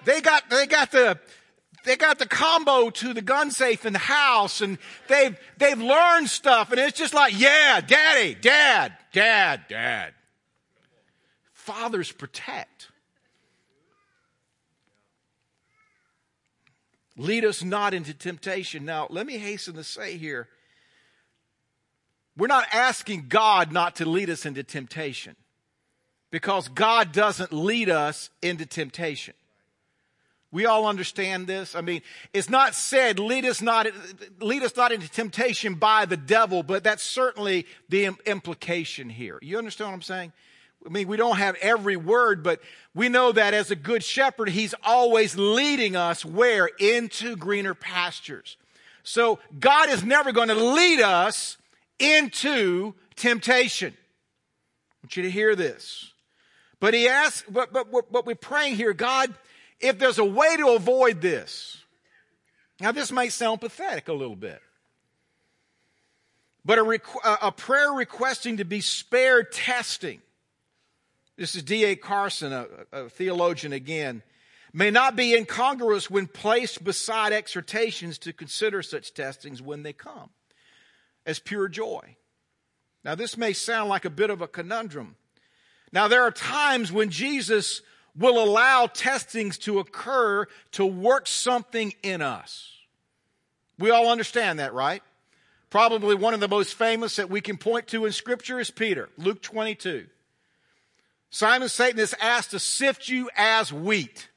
they 0.06 0.22
got, 0.22 0.48
they 0.48 0.66
got 0.66 0.90
the, 0.90 1.18
they 1.84 1.96
got 1.96 2.18
the 2.18 2.26
combo 2.26 2.90
to 2.90 3.14
the 3.14 3.22
gun 3.22 3.50
safe 3.50 3.86
in 3.86 3.92
the 3.92 3.98
house 3.98 4.60
and 4.60 4.78
they've, 5.08 5.38
they've 5.58 5.80
learned 5.80 6.28
stuff 6.28 6.70
and 6.70 6.80
it's 6.80 6.98
just 6.98 7.14
like, 7.14 7.38
yeah, 7.38 7.80
daddy, 7.80 8.34
dad, 8.34 8.92
dad, 9.12 9.62
dad. 9.68 10.14
Fathers 11.52 12.10
protect. 12.12 12.88
Lead 17.16 17.44
us 17.44 17.62
not 17.62 17.92
into 17.92 18.14
temptation. 18.14 18.84
Now, 18.84 19.06
let 19.10 19.26
me 19.26 19.36
hasten 19.36 19.74
to 19.74 19.84
say 19.84 20.16
here, 20.16 20.48
we're 22.36 22.46
not 22.46 22.66
asking 22.72 23.26
God 23.28 23.72
not 23.72 23.96
to 23.96 24.08
lead 24.08 24.30
us 24.30 24.46
into 24.46 24.62
temptation 24.62 25.36
because 26.30 26.68
God 26.68 27.12
doesn't 27.12 27.52
lead 27.52 27.90
us 27.90 28.30
into 28.40 28.64
temptation. 28.64 29.34
We 30.52 30.66
all 30.66 30.86
understand 30.86 31.46
this. 31.46 31.76
I 31.76 31.80
mean, 31.80 32.02
it's 32.32 32.50
not 32.50 32.74
said, 32.74 33.20
lead 33.20 33.44
us 33.44 33.62
not, 33.62 33.86
lead 34.40 34.62
us 34.62 34.76
not 34.76 34.90
into 34.90 35.08
temptation 35.08 35.74
by 35.74 36.06
the 36.06 36.16
devil, 36.16 36.62
but 36.62 36.82
that's 36.82 37.04
certainly 37.04 37.66
the 37.88 38.10
implication 38.26 39.08
here. 39.08 39.38
You 39.42 39.58
understand 39.58 39.90
what 39.90 39.94
I'm 39.94 40.02
saying? 40.02 40.32
I 40.84 40.88
mean, 40.88 41.06
we 41.08 41.16
don't 41.16 41.36
have 41.36 41.56
every 41.56 41.96
word, 41.96 42.42
but 42.42 42.60
we 42.94 43.08
know 43.08 43.32
that 43.32 43.54
as 43.54 43.70
a 43.70 43.76
good 43.76 44.02
shepherd, 44.02 44.48
he's 44.48 44.74
always 44.82 45.36
leading 45.36 45.94
us 45.94 46.24
where? 46.24 46.68
Into 46.80 47.36
greener 47.36 47.74
pastures. 47.74 48.56
So 49.02 49.38
God 49.58 49.88
is 49.90 50.04
never 50.04 50.32
going 50.32 50.48
to 50.48 50.54
lead 50.54 51.00
us 51.00 51.58
into 51.98 52.94
temptation. 53.14 53.92
I 53.92 55.04
want 55.04 55.16
you 55.16 55.22
to 55.22 55.30
hear 55.30 55.54
this. 55.54 56.12
But 56.80 56.94
he 56.94 57.08
asks, 57.08 57.44
but, 57.48 57.72
but, 57.72 57.92
but 58.10 58.26
we're 58.26 58.34
praying 58.34 58.76
here, 58.76 58.94
God, 58.94 59.32
if 59.80 59.98
there's 59.98 60.18
a 60.18 60.24
way 60.24 60.56
to 60.56 60.70
avoid 60.70 61.20
this. 61.20 61.78
Now, 62.80 62.92
this 62.92 63.12
might 63.12 63.32
sound 63.32 63.60
pathetic 63.60 64.08
a 64.08 64.12
little 64.12 64.36
bit. 64.36 64.60
But 66.64 66.78
a, 66.78 66.82
requ- 66.82 67.38
a 67.42 67.52
prayer 67.52 67.92
requesting 67.92 68.58
to 68.58 68.64
be 68.64 68.80
spared 68.80 69.52
testing 69.52 70.20
this 71.40 71.54
is 71.54 71.62
D.A. 71.62 71.96
Carson, 71.96 72.52
a, 72.52 72.66
a 72.92 73.08
theologian 73.08 73.72
again, 73.72 74.22
may 74.74 74.90
not 74.90 75.16
be 75.16 75.34
incongruous 75.34 76.10
when 76.10 76.26
placed 76.26 76.84
beside 76.84 77.32
exhortations 77.32 78.18
to 78.18 78.34
consider 78.34 78.82
such 78.82 79.14
testings 79.14 79.62
when 79.62 79.82
they 79.82 79.94
come 79.94 80.28
as 81.24 81.38
pure 81.38 81.66
joy. 81.66 82.16
Now, 83.02 83.14
this 83.14 83.38
may 83.38 83.54
sound 83.54 83.88
like 83.88 84.04
a 84.04 84.10
bit 84.10 84.28
of 84.28 84.42
a 84.42 84.46
conundrum. 84.46 85.16
Now, 85.92 86.08
there 86.08 86.24
are 86.24 86.30
times 86.30 86.92
when 86.92 87.08
Jesus 87.08 87.80
will 88.16 88.42
allow 88.42 88.86
testings 88.86 89.58
to 89.58 89.78
occur 89.78 90.46
to 90.72 90.84
work 90.86 91.26
something 91.26 91.94
in 92.02 92.22
us. 92.22 92.72
We 93.78 93.90
all 93.90 94.10
understand 94.10 94.58
that, 94.58 94.74
right? 94.74 95.02
Probably 95.70 96.14
one 96.14 96.34
of 96.34 96.40
the 96.40 96.48
most 96.48 96.74
famous 96.74 97.16
that 97.16 97.30
we 97.30 97.40
can 97.40 97.56
point 97.56 97.86
to 97.88 98.04
in 98.04 98.12
Scripture 98.12 98.58
is 98.58 98.70
Peter, 98.70 99.08
Luke 99.16 99.40
22. 99.40 100.06
Simon 101.30 101.68
Satan 101.68 102.00
is 102.00 102.14
asked 102.20 102.50
to 102.50 102.58
sift 102.58 103.08
you 103.08 103.30
as 103.36 103.72
wheat. 103.72 104.28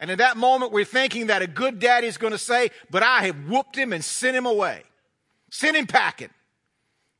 And 0.00 0.10
in 0.10 0.16
that 0.18 0.38
moment, 0.38 0.72
we're 0.72 0.86
thinking 0.86 1.26
that 1.26 1.42
a 1.42 1.46
good 1.46 1.78
daddy 1.78 2.06
is 2.06 2.16
going 2.16 2.32
to 2.32 2.38
say, 2.38 2.70
But 2.90 3.02
I 3.02 3.26
have 3.26 3.48
whooped 3.48 3.76
him 3.76 3.92
and 3.92 4.02
sent 4.02 4.34
him 4.34 4.46
away. 4.46 4.82
Sent 5.50 5.76
him 5.76 5.86
packing. 5.86 6.30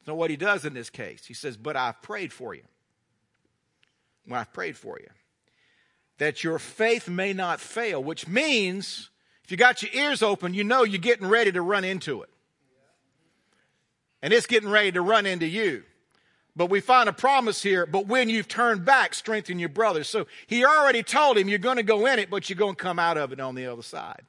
So, 0.06 0.14
what 0.14 0.30
he 0.30 0.36
does 0.36 0.64
in 0.64 0.72
this 0.72 0.88
case, 0.88 1.26
he 1.26 1.34
says, 1.34 1.58
But 1.58 1.76
I've 1.76 2.00
prayed 2.00 2.32
for 2.32 2.54
you. 2.54 2.62
Well, 4.26 4.40
I've 4.40 4.52
prayed 4.52 4.78
for 4.78 4.98
you. 4.98 5.08
That 6.20 6.44
your 6.44 6.58
faith 6.58 7.08
may 7.08 7.32
not 7.32 7.60
fail, 7.60 8.04
which 8.04 8.28
means 8.28 9.08
if 9.42 9.50
you 9.50 9.56
got 9.56 9.82
your 9.82 9.90
ears 9.92 10.22
open, 10.22 10.52
you 10.52 10.62
know 10.62 10.84
you're 10.84 11.00
getting 11.00 11.26
ready 11.26 11.50
to 11.50 11.62
run 11.62 11.82
into 11.82 12.20
it. 12.20 12.28
And 14.22 14.30
it's 14.30 14.46
getting 14.46 14.68
ready 14.68 14.92
to 14.92 15.00
run 15.00 15.24
into 15.24 15.46
you. 15.46 15.82
But 16.54 16.68
we 16.68 16.80
find 16.80 17.08
a 17.08 17.12
promise 17.14 17.62
here, 17.62 17.86
but 17.86 18.06
when 18.06 18.28
you've 18.28 18.48
turned 18.48 18.84
back, 18.84 19.14
strengthen 19.14 19.58
your 19.58 19.70
brothers. 19.70 20.10
So 20.10 20.26
he 20.46 20.62
already 20.62 21.02
told 21.02 21.38
him 21.38 21.48
you're 21.48 21.58
going 21.58 21.78
to 21.78 21.82
go 21.82 22.04
in 22.04 22.18
it, 22.18 22.28
but 22.28 22.50
you're 22.50 22.56
going 22.58 22.74
to 22.74 22.82
come 22.82 22.98
out 22.98 23.16
of 23.16 23.32
it 23.32 23.40
on 23.40 23.54
the 23.54 23.66
other 23.66 23.82
side. 23.82 24.22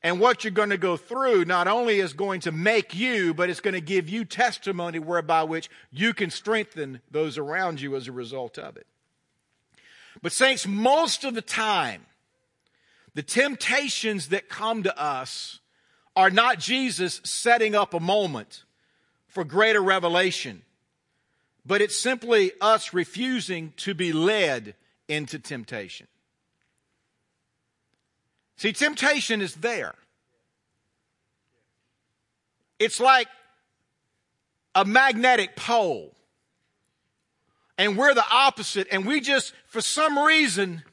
And 0.00 0.20
what 0.20 0.44
you're 0.44 0.52
going 0.52 0.70
to 0.70 0.78
go 0.78 0.96
through 0.96 1.44
not 1.44 1.66
only 1.66 1.98
is 1.98 2.12
going 2.12 2.40
to 2.42 2.52
make 2.52 2.94
you, 2.94 3.34
but 3.34 3.50
it's 3.50 3.60
going 3.60 3.74
to 3.74 3.80
give 3.80 4.08
you 4.08 4.24
testimony 4.24 5.00
whereby 5.00 5.42
which 5.42 5.68
you 5.90 6.14
can 6.14 6.30
strengthen 6.30 7.00
those 7.10 7.36
around 7.36 7.80
you 7.80 7.96
as 7.96 8.06
a 8.06 8.12
result 8.12 8.58
of 8.58 8.76
it. 8.76 8.86
But 10.22 10.32
saints, 10.32 10.66
most 10.66 11.24
of 11.24 11.34
the 11.34 11.42
time, 11.42 12.06
the 13.14 13.22
temptations 13.22 14.28
that 14.28 14.48
come 14.48 14.84
to 14.84 14.98
us 15.00 15.60
are 16.14 16.30
not 16.30 16.58
Jesus 16.58 17.20
setting 17.24 17.74
up 17.74 17.92
a 17.92 18.00
moment 18.00 18.64
for 19.26 19.44
greater 19.44 19.82
revelation 19.82 20.62
but 21.64 21.80
it's 21.80 21.96
simply 21.96 22.52
us 22.60 22.92
refusing 22.92 23.72
to 23.78 23.94
be 23.94 24.12
led 24.12 24.74
into 25.08 25.38
temptation. 25.38 26.06
See, 28.56 28.72
temptation 28.72 29.40
is 29.40 29.56
there. 29.56 29.94
It's 32.78 33.00
like 33.00 33.28
a 34.74 34.84
magnetic 34.84 35.54
pole. 35.54 36.14
And 37.82 37.98
we're 37.98 38.14
the 38.14 38.24
opposite, 38.30 38.86
and 38.92 39.04
we 39.04 39.20
just, 39.20 39.52
for 39.66 39.80
some 39.80 40.16
reason, 40.16 40.84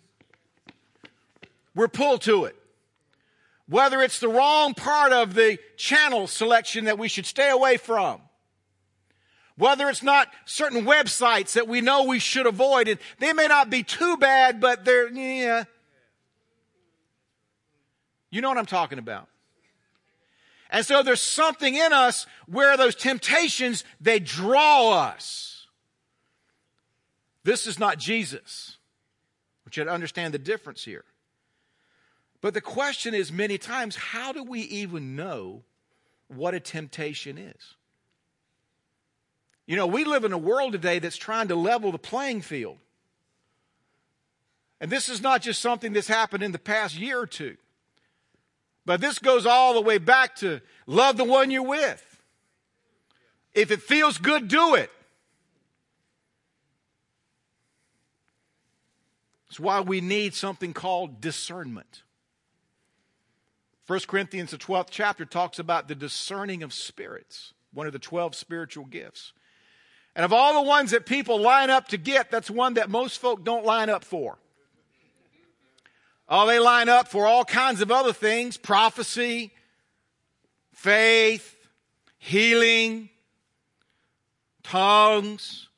we're 1.76 1.88
pulled 1.88 2.24
to 2.24 2.46
it. 2.46 2.56
Whether 3.68 4.02
it's 4.02 4.20
the 4.20 4.28
wrong 4.28 4.74
part 4.74 5.14
of 5.14 5.36
the 5.36 5.60
channel 5.78 6.26
selection 6.26 6.86
that 6.86 6.98
we 6.98 7.08
should 7.08 7.28
stay 7.28 7.52
away 7.52 7.78
from, 7.78 8.22
whether 9.56 9.88
it's 9.88 10.02
not 10.02 10.30
certain 10.46 10.84
websites 10.84 11.54
that 11.54 11.68
we 11.68 11.80
know 11.80 12.06
we 12.06 12.18
should 12.18 12.48
avoid, 12.48 12.88
and 12.88 13.00
they 13.20 13.34
may 13.34 13.46
not 13.46 13.70
be 13.70 13.84
too 13.84 14.18
bad, 14.18 14.60
but 14.60 14.84
they're, 14.84 15.12
yeah. 15.12 15.66
You 18.32 18.42
know 18.42 18.50
what 18.50 18.58
I'm 18.58 18.66
talking 18.66 18.98
about. 18.98 19.28
And 20.72 20.84
so 20.84 21.04
there's 21.04 21.22
something 21.22 21.76
in 21.76 21.94
us 21.94 22.26
where 22.48 22.76
those 22.78 22.96
temptations, 22.96 23.84
they 24.02 24.18
draw 24.18 24.94
us. 24.94 25.59
This 27.44 27.68
is 27.68 27.80
not 27.80 27.98
Jesus. 27.98 28.78
But 29.64 29.78
you 29.78 29.84
to 29.84 29.92
understand 29.92 30.34
the 30.34 30.40
difference 30.40 30.84
here. 30.84 31.04
But 32.42 32.54
the 32.54 32.62
question 32.62 33.14
is 33.14 33.32
many 33.32 33.58
times, 33.58 33.96
how 33.96 34.32
do 34.32 34.44
we 34.44 34.62
even 34.62 35.16
know 35.16 35.64
what 36.28 36.54
a 36.54 36.60
temptation 36.60 37.38
is? 37.38 37.76
You 39.68 39.76
know, 39.76 39.88
we 39.88 40.04
live 40.04 40.24
in 40.24 40.34
a 40.34 40.38
world 40.38 40.72
today 40.72 41.00
that's 41.00 41.18
trying 41.18 41.50
to 41.50 41.56
level 41.56 41.92
the 41.92 42.00
playing 42.00 42.42
field. 42.42 42.78
And 44.82 44.90
this 44.90 45.10
is 45.10 45.22
not 45.22 45.42
just 45.42 45.62
something 45.62 45.94
that's 45.94 46.08
happened 46.08 46.42
in 46.42 46.52
the 46.52 46.60
past 46.60 46.98
year 46.98 47.20
or 47.20 47.28
two, 47.28 47.58
but 48.86 49.02
this 49.02 49.20
goes 49.20 49.46
all 49.46 49.74
the 49.74 49.82
way 49.82 49.98
back 49.98 50.38
to 50.38 50.62
love 50.88 51.18
the 51.18 51.26
one 51.26 51.52
you're 51.52 51.62
with. 51.62 52.04
If 53.54 53.70
it 53.70 53.82
feels 53.82 54.18
good, 54.18 54.48
do 54.48 54.76
it. 54.76 54.90
It's 59.50 59.60
why 59.60 59.82
we 59.82 60.00
need 60.00 60.34
something 60.34 60.74
called 60.74 61.22
discernment. 61.22 62.04
1 63.88 64.02
Corinthians, 64.08 64.52
the 64.52 64.58
12th 64.58 64.90
chapter, 64.92 65.26
talks 65.26 65.58
about 65.58 65.88
the 65.88 65.96
discerning 65.96 66.62
of 66.62 66.72
spirits, 66.72 67.54
one 67.74 67.88
of 67.88 67.94
the 67.94 68.00
12 68.00 68.36
spiritual 68.36 68.86
gifts. 68.86 69.34
And 70.16 70.24
of 70.24 70.32
all 70.32 70.62
the 70.62 70.68
ones 70.68 70.92
that 70.92 71.08
people 71.08 71.40
line 71.40 71.72
up 71.72 71.88
to 71.88 71.98
get, 71.98 72.30
that's 72.30 72.52
one 72.52 72.76
that 72.76 72.90
most 72.90 73.18
folk 73.18 73.44
don't 73.44 73.66
line 73.66 73.90
up 73.90 74.04
for. 74.04 74.38
Oh, 76.28 76.46
they 76.46 76.60
line 76.60 76.90
up 76.90 77.08
for 77.08 77.26
all 77.26 77.44
kinds 77.44 77.82
of 77.82 77.90
other 77.90 78.14
things 78.14 78.58
prophecy, 78.58 79.52
faith, 80.74 81.56
healing, 82.20 83.10
tongues. 84.62 85.69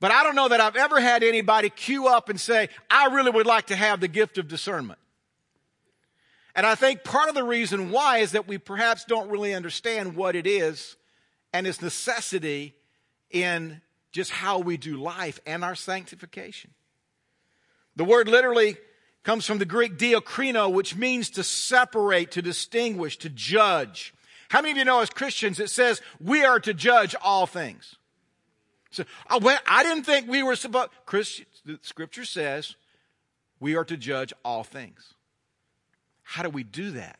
But 0.00 0.10
I 0.10 0.22
don't 0.22 0.34
know 0.34 0.48
that 0.48 0.60
I've 0.60 0.76
ever 0.76 1.00
had 1.00 1.22
anybody 1.22 1.70
queue 1.70 2.08
up 2.08 2.28
and 2.28 2.40
say, 2.40 2.68
I 2.90 3.06
really 3.06 3.30
would 3.30 3.46
like 3.46 3.66
to 3.66 3.76
have 3.76 4.00
the 4.00 4.08
gift 4.08 4.38
of 4.38 4.48
discernment. 4.48 4.98
And 6.54 6.66
I 6.66 6.74
think 6.74 7.04
part 7.04 7.28
of 7.28 7.34
the 7.34 7.44
reason 7.44 7.90
why 7.90 8.18
is 8.18 8.32
that 8.32 8.46
we 8.46 8.58
perhaps 8.58 9.04
don't 9.04 9.28
really 9.28 9.54
understand 9.54 10.14
what 10.14 10.36
it 10.36 10.46
is 10.46 10.96
and 11.52 11.66
its 11.66 11.82
necessity 11.82 12.74
in 13.30 13.80
just 14.12 14.30
how 14.30 14.60
we 14.60 14.76
do 14.76 14.96
life 14.96 15.40
and 15.46 15.64
our 15.64 15.74
sanctification. 15.74 16.70
The 17.96 18.04
word 18.04 18.28
literally 18.28 18.76
comes 19.24 19.46
from 19.46 19.58
the 19.58 19.64
Greek 19.64 19.96
diakrino, 19.96 20.72
which 20.72 20.94
means 20.94 21.30
to 21.30 21.42
separate, 21.42 22.30
to 22.32 22.42
distinguish, 22.42 23.16
to 23.18 23.28
judge. 23.28 24.14
How 24.50 24.60
many 24.60 24.72
of 24.72 24.76
you 24.76 24.84
know 24.84 25.00
as 25.00 25.10
Christians 25.10 25.58
it 25.58 25.70
says 25.70 26.00
we 26.20 26.44
are 26.44 26.60
to 26.60 26.74
judge 26.74 27.16
all 27.22 27.46
things? 27.46 27.96
So 28.94 29.02
uh, 29.02 29.06
I, 29.28 29.38
went, 29.38 29.60
I 29.66 29.82
didn't 29.82 30.04
think 30.04 30.28
we 30.28 30.42
were 30.42 30.56
supposed. 30.56 30.90
Scripture 31.82 32.24
says 32.24 32.76
we 33.60 33.76
are 33.76 33.84
to 33.84 33.96
judge 33.96 34.32
all 34.44 34.64
things. 34.64 35.14
How 36.22 36.42
do 36.42 36.48
we 36.48 36.62
do 36.62 36.92
that? 36.92 37.18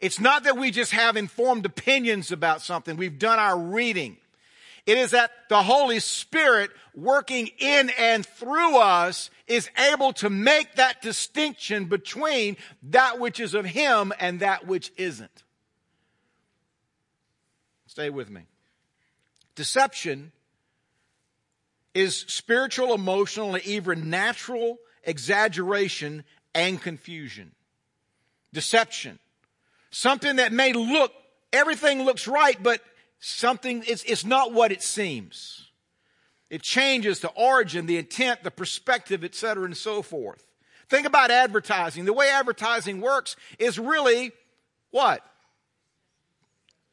It's 0.00 0.20
not 0.20 0.44
that 0.44 0.58
we 0.58 0.70
just 0.70 0.92
have 0.92 1.16
informed 1.16 1.64
opinions 1.64 2.32
about 2.32 2.60
something. 2.60 2.96
We've 2.96 3.18
done 3.18 3.38
our 3.38 3.58
reading. 3.58 4.18
It 4.84 4.98
is 4.98 5.12
that 5.12 5.30
the 5.48 5.62
Holy 5.62 6.00
Spirit 6.00 6.70
working 6.94 7.50
in 7.58 7.90
and 7.98 8.24
through 8.24 8.76
us 8.76 9.30
is 9.46 9.68
able 9.92 10.12
to 10.14 10.30
make 10.30 10.76
that 10.76 11.02
distinction 11.02 11.86
between 11.86 12.56
that 12.84 13.18
which 13.18 13.40
is 13.40 13.54
of 13.54 13.64
Him 13.64 14.12
and 14.20 14.40
that 14.40 14.66
which 14.66 14.92
isn't. 14.96 15.42
Stay 17.86 18.10
with 18.10 18.30
me. 18.30 18.42
Deception 19.54 20.32
is 21.96 22.26
spiritual, 22.28 22.92
emotional, 22.92 23.54
and 23.54 23.64
even 23.64 24.10
natural 24.10 24.78
exaggeration 25.02 26.24
and 26.54 26.80
confusion. 26.80 27.52
Deception. 28.52 29.18
Something 29.90 30.36
that 30.36 30.52
may 30.52 30.74
look, 30.74 31.12
everything 31.54 32.02
looks 32.04 32.28
right, 32.28 32.62
but 32.62 32.82
something, 33.18 33.82
it's, 33.86 34.04
it's 34.04 34.26
not 34.26 34.52
what 34.52 34.72
it 34.72 34.82
seems. 34.82 35.70
It 36.50 36.60
changes 36.60 37.20
the 37.20 37.30
origin, 37.30 37.86
the 37.86 37.96
intent, 37.96 38.42
the 38.42 38.50
perspective, 38.50 39.24
etc., 39.24 39.64
and 39.64 39.76
so 39.76 40.02
forth. 40.02 40.46
Think 40.90 41.06
about 41.06 41.30
advertising. 41.30 42.04
The 42.04 42.12
way 42.12 42.28
advertising 42.28 43.00
works 43.00 43.36
is 43.58 43.78
really 43.78 44.32
what? 44.90 45.24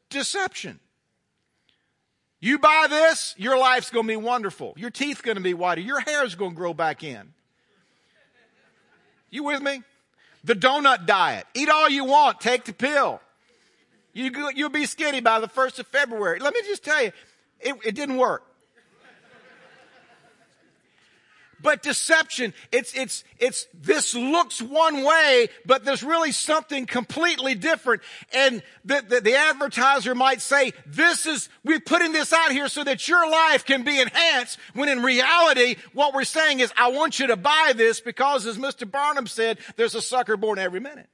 Deception. 0.09 0.79
You 2.43 2.59
buy 2.59 2.87
this, 2.89 3.35
your 3.37 3.57
life's 3.57 3.89
going 3.89 4.05
to 4.05 4.11
be 4.11 4.17
wonderful. 4.17 4.73
Your 4.75 4.89
teeth's 4.89 5.21
going 5.21 5.37
to 5.37 5.41
be 5.41 5.53
whiter. 5.53 5.79
Your 5.79 6.01
hair's 6.01 6.35
going 6.35 6.51
to 6.51 6.57
grow 6.57 6.73
back 6.73 7.01
in. 7.01 7.33
You 9.29 9.45
with 9.45 9.61
me? 9.61 9.81
The 10.43 10.53
donut 10.53 11.05
diet. 11.05 11.47
Eat 11.53 11.69
all 11.69 11.89
you 11.89 12.03
want. 12.03 12.41
Take 12.41 12.65
the 12.65 12.73
pill. 12.73 13.21
You, 14.11 14.51
you'll 14.53 14.67
be 14.67 14.85
skinny 14.85 15.21
by 15.21 15.39
the 15.39 15.47
1st 15.47 15.79
of 15.79 15.87
February. 15.87 16.39
Let 16.39 16.53
me 16.53 16.59
just 16.65 16.83
tell 16.83 17.01
you, 17.01 17.13
it, 17.61 17.75
it 17.85 17.95
didn't 17.95 18.17
work. 18.17 18.43
But 21.63 21.81
deception, 21.81 22.53
it's, 22.71 22.93
it's, 22.93 23.23
it's, 23.39 23.67
this 23.73 24.13
looks 24.13 24.61
one 24.61 25.03
way, 25.03 25.47
but 25.65 25.85
there's 25.85 26.03
really 26.03 26.33
something 26.33 26.85
completely 26.85 27.55
different. 27.55 28.01
And 28.33 28.61
the, 28.83 29.03
the, 29.07 29.21
the, 29.21 29.35
advertiser 29.35 30.13
might 30.13 30.41
say, 30.41 30.73
this 30.85 31.25
is, 31.25 31.47
we're 31.63 31.79
putting 31.79 32.11
this 32.11 32.33
out 32.33 32.51
here 32.51 32.67
so 32.67 32.83
that 32.83 33.07
your 33.07 33.29
life 33.29 33.65
can 33.65 33.83
be 33.83 33.99
enhanced, 33.99 34.59
when 34.73 34.89
in 34.89 35.01
reality, 35.01 35.77
what 35.93 36.13
we're 36.13 36.25
saying 36.25 36.59
is, 36.59 36.71
I 36.77 36.89
want 36.89 37.19
you 37.19 37.27
to 37.27 37.37
buy 37.37 37.71
this 37.75 38.01
because 38.01 38.45
as 38.45 38.57
Mr. 38.57 38.89
Barnum 38.89 39.25
said, 39.25 39.57
there's 39.77 39.95
a 39.95 40.01
sucker 40.01 40.35
born 40.35 40.59
every 40.59 40.81
minute. 40.81 41.07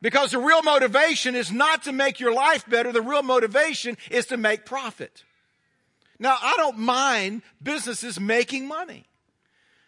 Because 0.00 0.30
the 0.30 0.38
real 0.38 0.62
motivation 0.62 1.34
is 1.34 1.50
not 1.50 1.84
to 1.84 1.92
make 1.92 2.20
your 2.20 2.32
life 2.32 2.68
better. 2.68 2.92
The 2.92 3.02
real 3.02 3.22
motivation 3.22 3.96
is 4.10 4.26
to 4.26 4.36
make 4.36 4.66
profit. 4.66 5.24
Now, 6.18 6.36
I 6.40 6.54
don't 6.56 6.78
mind 6.78 7.42
businesses 7.62 8.20
making 8.20 8.68
money. 8.68 9.04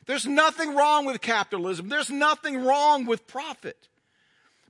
There's 0.07 0.27
nothing 0.27 0.75
wrong 0.75 1.05
with 1.05 1.21
capitalism. 1.21 1.89
There's 1.89 2.11
nothing 2.11 2.65
wrong 2.65 3.07
with 3.07 3.27
profit. 3.27 3.89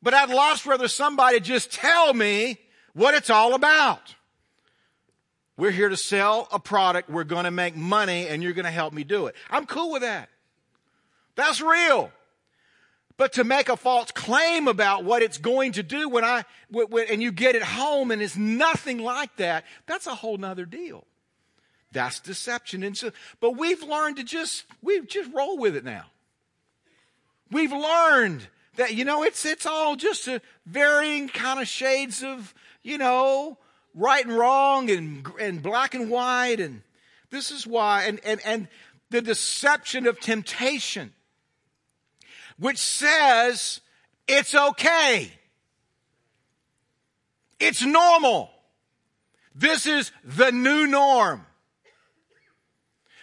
But 0.03 0.15
I'd 0.15 0.31
lots 0.31 0.67
rather 0.67 0.89
somebody 0.89 1.41
just 1.41 1.73
tell 1.73 2.13
me 2.15 2.59
what 2.95 3.15
it's 3.15 3.31
all 3.31 3.55
about. 3.55 4.15
We're 5.57 5.71
here 5.71 5.89
to 5.89 5.97
sell 5.97 6.49
a 6.53 6.59
product. 6.59 7.09
We're 7.09 7.25
going 7.25 7.45
to 7.45 7.51
make 7.51 7.77
money 7.77 8.29
and 8.29 8.43
you're 8.43 8.53
going 8.53 8.67
to 8.67 8.71
help 8.71 8.93
me 8.93 9.05
do 9.05 9.27
it. 9.27 9.35
I'm 9.51 9.67
cool 9.67 9.93
with 9.93 10.03
that. 10.03 10.29
That's 11.35 11.61
real. 11.61 12.11
But 13.17 13.35
to 13.35 13.45
make 13.45 13.71
a 13.71 13.77
false 13.77 14.11
claim 14.11 14.69
about 14.69 15.05
what 15.05 15.23
it's 15.23 15.39
going 15.39 15.73
to 15.73 15.83
do 15.83 16.09
when 16.09 16.25
I, 16.25 16.45
when, 16.71 17.07
and 17.09 17.23
you 17.23 17.33
get 17.33 17.55
it 17.55 17.63
home 17.63 18.11
and 18.11 18.21
it's 18.21 18.37
nothing 18.37 18.99
like 18.99 19.35
that, 19.37 19.65
that's 19.87 20.07
a 20.07 20.15
whole 20.15 20.37
nother 20.37 20.67
deal. 20.67 21.05
That's 21.93 22.21
deception. 22.21 22.83
And 22.83 22.97
so, 22.97 23.11
but 23.41 23.53
we've 23.57 23.83
learned 23.83 24.17
to 24.17 24.25
just, 24.25 24.65
we 24.83 25.01
just 25.03 25.33
roll 25.33 25.57
with 25.59 25.77
it 25.77 25.85
now. 25.85 26.07
We've 27.51 27.73
learned 27.73 28.49
that, 28.77 28.95
you 28.95 29.05
know, 29.05 29.23
it's, 29.23 29.45
it's 29.47 29.67
all 29.67 29.97
just 29.97 30.29
a 30.29 30.43
varying 30.67 31.29
kind 31.29 31.61
of 31.61 31.69
shades 31.69 32.23
of, 32.23 32.55
you 32.83 32.99
know, 32.99 33.59
right 33.95 34.25
and 34.25 34.37
wrong 34.37 34.91
and, 34.91 35.27
and 35.41 35.63
black 35.63 35.95
and 35.95 36.11
white. 36.11 36.61
And 36.61 36.83
this 37.31 37.51
is 37.51 37.67
why, 37.67 38.05
and, 38.05 38.21
and, 38.25 38.41
and 38.45 38.69
the 39.11 39.23
deception 39.23 40.07
of 40.07 40.21
temptation 40.21 41.13
which 42.59 42.79
says 42.79 43.81
it's 44.27 44.55
okay. 44.55 45.31
It's 47.59 47.83
normal. 47.83 48.51
This 49.55 49.87
is 49.87 50.13
the 50.25 50.53
new 50.53 50.87
norm. 50.87 51.46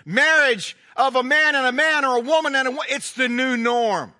Marriage 0.05 0.77
of 0.95 1.15
a 1.15 1.23
man 1.23 1.55
and 1.55 1.65
a 1.65 1.71
man 1.71 2.05
or 2.05 2.17
a 2.17 2.21
woman 2.21 2.55
and 2.55 2.67
a 2.67 2.71
woman, 2.71 2.85
it's 2.89 3.13
the 3.13 3.27
new 3.27 3.57
norm. 3.57 4.13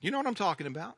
You 0.00 0.10
know 0.10 0.18
what 0.18 0.26
I'm 0.26 0.34
talking 0.34 0.66
about? 0.66 0.96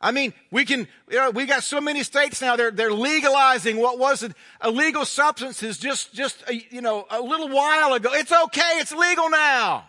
I 0.00 0.10
mean, 0.10 0.34
we 0.50 0.66
can, 0.66 0.86
you 1.08 1.16
know, 1.16 1.30
we 1.30 1.46
got 1.46 1.62
so 1.62 1.80
many 1.80 2.02
states 2.02 2.42
now, 2.42 2.56
they're, 2.56 2.70
they're 2.70 2.92
legalizing 2.92 3.78
what 3.78 3.98
was 3.98 4.28
illegal 4.62 5.06
substances 5.06 5.78
just, 5.78 6.12
just, 6.12 6.42
a, 6.46 6.54
you 6.54 6.82
know, 6.82 7.06
a 7.08 7.22
little 7.22 7.48
while 7.48 7.94
ago. 7.94 8.10
It's 8.12 8.30
okay. 8.30 8.78
It's 8.80 8.92
legal 8.92 9.30
now. 9.30 9.86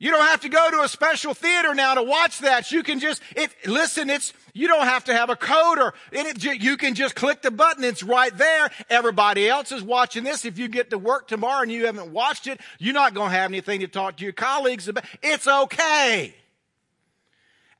You 0.00 0.12
don't 0.12 0.26
have 0.26 0.42
to 0.42 0.48
go 0.48 0.70
to 0.70 0.82
a 0.82 0.88
special 0.88 1.34
theater 1.34 1.74
now 1.74 1.94
to 1.94 2.02
watch 2.04 2.38
that. 2.38 2.70
You 2.70 2.84
can 2.84 3.00
just, 3.00 3.20
it, 3.34 3.50
listen, 3.66 4.08
it's, 4.10 4.32
you 4.52 4.68
don't 4.68 4.86
have 4.86 5.04
to 5.04 5.14
have 5.14 5.28
a 5.28 5.34
code 5.34 5.78
or 5.80 5.92
it, 6.12 6.44
you 6.44 6.76
can 6.76 6.94
just 6.94 7.16
click 7.16 7.42
the 7.42 7.50
button. 7.50 7.82
It's 7.82 8.04
right 8.04 8.36
there. 8.36 8.70
Everybody 8.88 9.48
else 9.48 9.72
is 9.72 9.82
watching 9.82 10.22
this. 10.22 10.44
If 10.44 10.56
you 10.56 10.68
get 10.68 10.90
to 10.90 10.98
work 10.98 11.26
tomorrow 11.26 11.62
and 11.62 11.72
you 11.72 11.86
haven't 11.86 12.12
watched 12.12 12.46
it, 12.46 12.60
you're 12.78 12.94
not 12.94 13.12
going 13.12 13.30
to 13.30 13.36
have 13.36 13.50
anything 13.50 13.80
to 13.80 13.88
talk 13.88 14.18
to 14.18 14.24
your 14.24 14.32
colleagues 14.32 14.86
about. 14.86 15.04
It's 15.20 15.48
okay. 15.48 16.32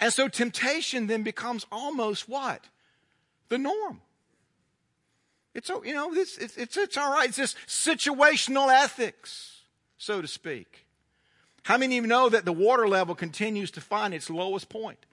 And 0.00 0.12
so 0.12 0.26
temptation 0.26 1.07
then 1.07 1.22
becomes 1.22 1.66
almost 1.70 2.28
what? 2.28 2.64
The 3.48 3.59
norm. 3.59 4.00
It's, 5.54 5.68
you 5.68 5.94
know, 5.94 6.12
it's, 6.12 6.37
it's, 6.37 6.76
it's 6.76 6.96
all 6.96 7.12
right. 7.12 7.28
It's 7.28 7.38
this 7.38 7.54
situational 7.68 8.72
ethics, 8.72 9.62
so 9.98 10.20
to 10.20 10.26
speak. 10.26 10.88
How 11.68 11.76
many 11.76 11.98
of 11.98 12.04
you 12.04 12.09
know 12.09 12.31
that 12.31 12.46
the 12.46 12.52
water 12.52 12.88
level 12.88 13.14
continues 13.14 13.70
to 13.72 13.83
find 13.83 14.14
its 14.14 14.31
lowest 14.31 14.70
point? 14.70 15.04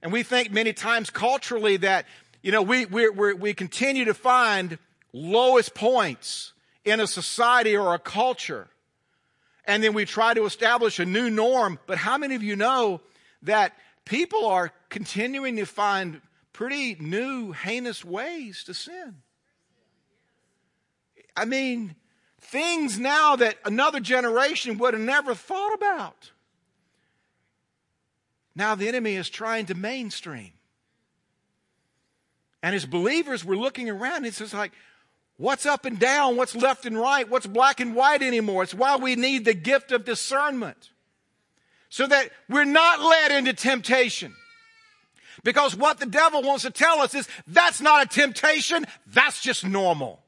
And 0.00 0.10
we 0.10 0.22
think 0.22 0.50
many 0.50 0.72
times 0.72 1.10
culturally 1.10 1.76
that, 1.76 2.06
you 2.40 2.50
know, 2.50 2.62
we, 2.62 2.86
we 2.86 3.10
we 3.10 3.52
continue 3.52 4.06
to 4.06 4.14
find 4.14 4.78
lowest 5.12 5.74
points 5.74 6.54
in 6.86 6.98
a 6.98 7.06
society 7.06 7.76
or 7.76 7.92
a 7.92 7.98
culture. 7.98 8.68
And 9.66 9.84
then 9.84 9.92
we 9.92 10.06
try 10.06 10.32
to 10.32 10.46
establish 10.46 10.98
a 10.98 11.04
new 11.04 11.28
norm. 11.28 11.78
But 11.86 11.98
how 11.98 12.16
many 12.16 12.36
of 12.36 12.42
you 12.42 12.56
know 12.56 13.02
that 13.42 13.74
people 14.06 14.46
are 14.46 14.72
continuing 14.88 15.56
to 15.56 15.66
find 15.66 16.22
pretty 16.54 16.96
new, 16.98 17.52
heinous 17.52 18.02
ways 18.02 18.64
to 18.64 18.72
sin. 18.72 19.16
I 21.36 21.44
mean, 21.44 21.96
things 22.50 22.98
now 22.98 23.36
that 23.36 23.56
another 23.64 24.00
generation 24.00 24.78
would 24.78 24.94
have 24.94 25.02
never 25.02 25.34
thought 25.34 25.72
about. 25.72 26.32
Now 28.56 28.74
the 28.74 28.88
enemy 28.88 29.14
is 29.14 29.30
trying 29.30 29.66
to 29.66 29.74
mainstream. 29.74 30.52
And 32.62 32.74
as 32.74 32.84
believers, 32.84 33.44
we're 33.44 33.56
looking 33.56 33.88
around, 33.88 34.26
it's 34.26 34.38
just 34.38 34.52
like, 34.52 34.72
what's 35.36 35.64
up 35.64 35.84
and 35.84 35.98
down, 35.98 36.36
what's 36.36 36.54
left 36.54 36.84
and 36.84 36.98
right, 36.98 37.28
what's 37.28 37.46
black 37.46 37.80
and 37.80 37.94
white 37.94 38.22
anymore. 38.22 38.64
It's 38.64 38.74
why 38.74 38.96
we 38.96 39.14
need 39.14 39.44
the 39.44 39.54
gift 39.54 39.92
of 39.92 40.04
discernment 40.04 40.90
so 41.88 42.06
that 42.06 42.30
we're 42.48 42.64
not 42.64 43.00
led 43.00 43.32
into 43.32 43.52
temptation. 43.52 44.34
Because 45.42 45.74
what 45.74 45.98
the 45.98 46.06
devil 46.06 46.42
wants 46.42 46.64
to 46.64 46.70
tell 46.70 47.00
us 47.00 47.14
is 47.14 47.28
that's 47.46 47.80
not 47.80 48.04
a 48.04 48.08
temptation, 48.08 48.84
that's 49.06 49.40
just 49.40 49.64
normal. 49.64 50.20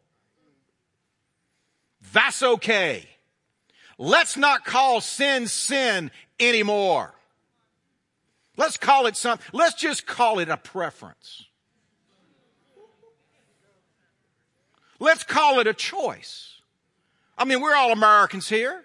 That's 2.12 2.42
okay. 2.42 3.08
Let's 3.98 4.36
not 4.36 4.64
call 4.64 5.00
sin 5.00 5.46
sin 5.46 6.10
anymore. 6.38 7.14
Let's 8.56 8.76
call 8.76 9.06
it 9.06 9.16
something, 9.16 9.44
let's 9.52 9.74
just 9.74 10.06
call 10.06 10.38
it 10.38 10.48
a 10.48 10.56
preference. 10.56 11.46
Let's 14.98 15.24
call 15.24 15.58
it 15.58 15.66
a 15.66 15.74
choice. 15.74 16.60
I 17.36 17.44
mean, 17.44 17.60
we're 17.60 17.74
all 17.74 17.90
Americans 17.90 18.48
here. 18.48 18.84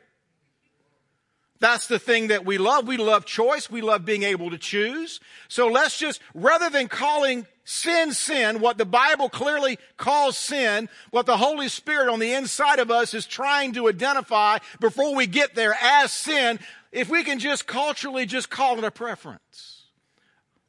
That's 1.60 1.88
the 1.88 2.00
thing 2.00 2.28
that 2.28 2.46
we 2.46 2.58
love. 2.58 2.88
We 2.88 2.98
love 2.98 3.26
choice. 3.26 3.70
We 3.70 3.82
love 3.82 4.06
being 4.06 4.24
able 4.24 4.52
to 4.52 4.58
choose. 4.58 5.20
So 5.48 5.68
let's 5.68 5.98
just, 5.98 6.22
rather 6.34 6.70
than 6.70 6.88
calling 6.88 7.48
sin 7.64 8.14
sin, 8.14 8.60
what 8.62 8.78
the 8.78 8.86
Bible 8.86 9.28
clearly 9.28 9.80
calls 9.98 10.38
sin, 10.38 10.88
what 11.10 11.26
the 11.26 11.38
Holy 11.38 11.68
Spirit 11.68 12.10
on 12.10 12.20
the 12.20 12.34
inside 12.34 12.80
of 12.80 12.92
us 12.92 13.14
is 13.14 13.26
trying 13.26 13.74
to 13.74 13.90
identify 13.90 14.60
before 14.80 15.16
we 15.16 15.26
get 15.26 15.56
there 15.56 15.76
as 15.82 16.12
sin, 16.12 16.60
if 16.92 17.10
we 17.10 17.24
can 17.24 17.40
just 17.40 17.66
culturally 17.66 18.26
just 18.26 18.50
call 18.50 18.78
it 18.78 18.84
a 18.84 18.92
preference. 18.92 19.86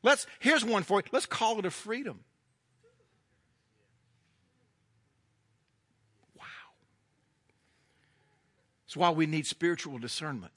Let's, 0.03 0.27
here's 0.38 0.64
one 0.64 0.85
for 0.85 1.01
you. 1.01 1.05
Let's 1.12 1.27
call 1.27 1.59
it 1.59 1.66
a 1.66 1.70
freedom. 1.70 2.20
Wow. 6.37 6.44
That's 8.87 8.96
why 8.96 9.11
we 9.11 9.27
need 9.27 9.46
spiritual 9.46 9.98
discernment. 9.98 10.53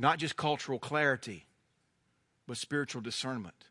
Not 0.00 0.18
just 0.18 0.34
cultural 0.34 0.78
clarity, 0.78 1.44
but 2.46 2.56
spiritual 2.56 3.02
discernment. 3.02 3.66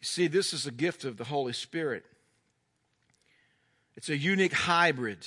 You 0.00 0.06
see, 0.06 0.26
this 0.26 0.52
is 0.52 0.66
a 0.66 0.72
gift 0.72 1.04
of 1.04 1.18
the 1.18 1.24
Holy 1.24 1.52
Spirit. 1.52 2.04
It's 3.94 4.08
a 4.08 4.16
unique 4.16 4.52
hybrid 4.52 5.24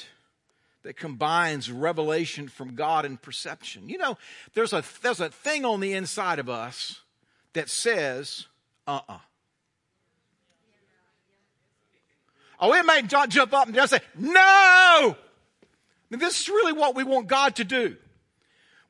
that 0.84 0.98
combines 0.98 1.72
revelation 1.72 2.50
from 2.50 2.76
God 2.76 3.06
and 3.06 3.22
perception. 3.22 3.88
You 3.88 3.98
know, 3.98 4.18
there's 4.54 4.74
a, 4.74 4.84
there's 5.02 5.22
a 5.22 5.30
thing 5.30 5.64
on 5.64 5.80
the 5.80 5.94
inside 5.94 6.38
of 6.38 6.50
us 6.50 7.00
that 7.54 7.70
says, 7.70 8.48
uh 8.86 9.00
uh-uh. 9.08 9.14
uh 9.14 9.20
Oh, 12.60 12.74
it 12.74 12.86
may 12.86 13.04
jump 13.04 13.54
up 13.54 13.68
and 13.68 13.76
just 13.76 13.92
say, 13.92 14.02
no! 14.18 15.16
This 16.10 16.42
is 16.42 16.50
really 16.50 16.74
what 16.74 16.96
we 16.96 17.04
want 17.04 17.28
God 17.28 17.56
to 17.58 17.64
do. 17.64 17.96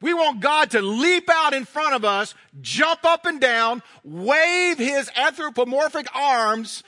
We 0.01 0.13
want 0.13 0.39
God 0.39 0.71
to 0.71 0.81
leap 0.81 1.29
out 1.29 1.53
in 1.53 1.65
front 1.65 1.93
of 1.93 2.05
us, 2.05 2.33
jump 2.61 3.03
up 3.03 3.25
and 3.25 3.41
down, 3.41 3.83
wave 4.03 4.77
his 4.77 5.11
anthropomorphic 5.15 6.07
arms, 6.15 6.83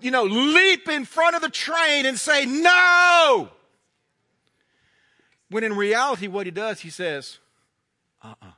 you 0.00 0.10
know, 0.10 0.24
leap 0.24 0.88
in 0.88 1.04
front 1.04 1.36
of 1.36 1.42
the 1.42 1.48
train 1.48 2.04
and 2.04 2.18
say, 2.18 2.44
no! 2.44 3.48
When 5.50 5.62
in 5.62 5.76
reality, 5.76 6.26
what 6.26 6.46
he 6.46 6.50
does, 6.50 6.80
he 6.80 6.90
says, 6.90 7.38
uh 8.22 8.28
uh-uh. 8.28 8.48
uh 8.48 8.52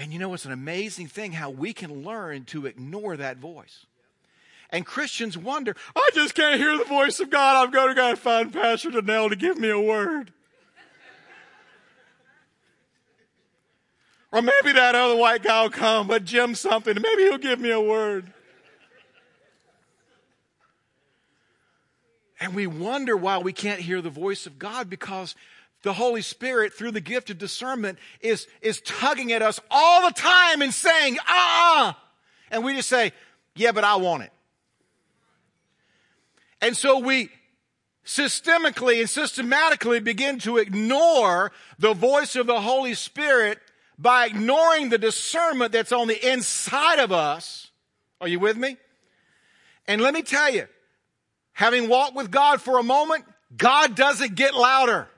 And 0.00 0.14
you 0.14 0.18
know, 0.18 0.32
it's 0.32 0.46
an 0.46 0.52
amazing 0.52 1.08
thing 1.08 1.32
how 1.32 1.50
we 1.50 1.74
can 1.74 2.04
learn 2.04 2.46
to 2.46 2.64
ignore 2.64 3.18
that 3.18 3.36
voice. 3.36 3.84
And 4.70 4.86
Christians 4.86 5.36
wonder, 5.36 5.74
I 5.96 6.10
just 6.14 6.34
can't 6.34 6.60
hear 6.60 6.78
the 6.78 6.84
voice 6.84 7.18
of 7.20 7.28
God. 7.28 7.56
I'm 7.56 7.72
going 7.72 7.88
to 7.88 7.94
go 7.94 8.14
find 8.16 8.52
Pastor 8.52 8.90
Danell 8.90 9.28
to 9.30 9.36
give 9.36 9.58
me 9.58 9.68
a 9.68 9.80
word. 9.80 10.32
or 14.32 14.42
maybe 14.42 14.72
that 14.72 14.94
other 14.94 15.16
white 15.16 15.42
guy 15.42 15.62
will 15.62 15.70
come, 15.70 16.06
but 16.06 16.24
Jim 16.24 16.54
something, 16.54 16.94
maybe 17.00 17.22
he'll 17.22 17.38
give 17.38 17.58
me 17.58 17.70
a 17.70 17.80
word. 17.80 18.32
And 22.38 22.54
we 22.54 22.66
wonder 22.66 23.16
why 23.16 23.38
we 23.38 23.52
can't 23.52 23.80
hear 23.80 24.00
the 24.00 24.08
voice 24.08 24.46
of 24.46 24.58
God 24.58 24.88
because 24.88 25.34
the 25.82 25.92
Holy 25.92 26.22
Spirit, 26.22 26.72
through 26.72 26.92
the 26.92 27.00
gift 27.00 27.28
of 27.30 27.38
discernment, 27.38 27.98
is, 28.20 28.46
is 28.62 28.80
tugging 28.82 29.32
at 29.32 29.42
us 29.42 29.60
all 29.70 30.06
the 30.06 30.14
time 30.14 30.62
and 30.62 30.72
saying, 30.72 31.18
ah, 31.26 32.00
and 32.50 32.64
we 32.64 32.74
just 32.74 32.88
say, 32.88 33.12
yeah, 33.56 33.72
but 33.72 33.84
I 33.84 33.96
want 33.96 34.22
it. 34.22 34.32
And 36.60 36.76
so 36.76 36.98
we 36.98 37.30
systemically 38.04 39.00
and 39.00 39.08
systematically 39.08 40.00
begin 40.00 40.38
to 40.40 40.58
ignore 40.58 41.52
the 41.78 41.94
voice 41.94 42.36
of 42.36 42.46
the 42.46 42.60
Holy 42.60 42.94
Spirit 42.94 43.58
by 43.98 44.26
ignoring 44.26 44.88
the 44.88 44.98
discernment 44.98 45.72
that's 45.72 45.92
on 45.92 46.08
the 46.08 46.32
inside 46.32 46.98
of 46.98 47.12
us. 47.12 47.70
Are 48.20 48.28
you 48.28 48.40
with 48.40 48.56
me? 48.56 48.76
And 49.86 50.00
let 50.00 50.14
me 50.14 50.22
tell 50.22 50.52
you, 50.52 50.66
having 51.52 51.88
walked 51.88 52.16
with 52.16 52.30
God 52.30 52.60
for 52.60 52.78
a 52.78 52.82
moment, 52.82 53.24
God 53.56 53.94
doesn't 53.94 54.34
get 54.34 54.54
louder. 54.54 55.08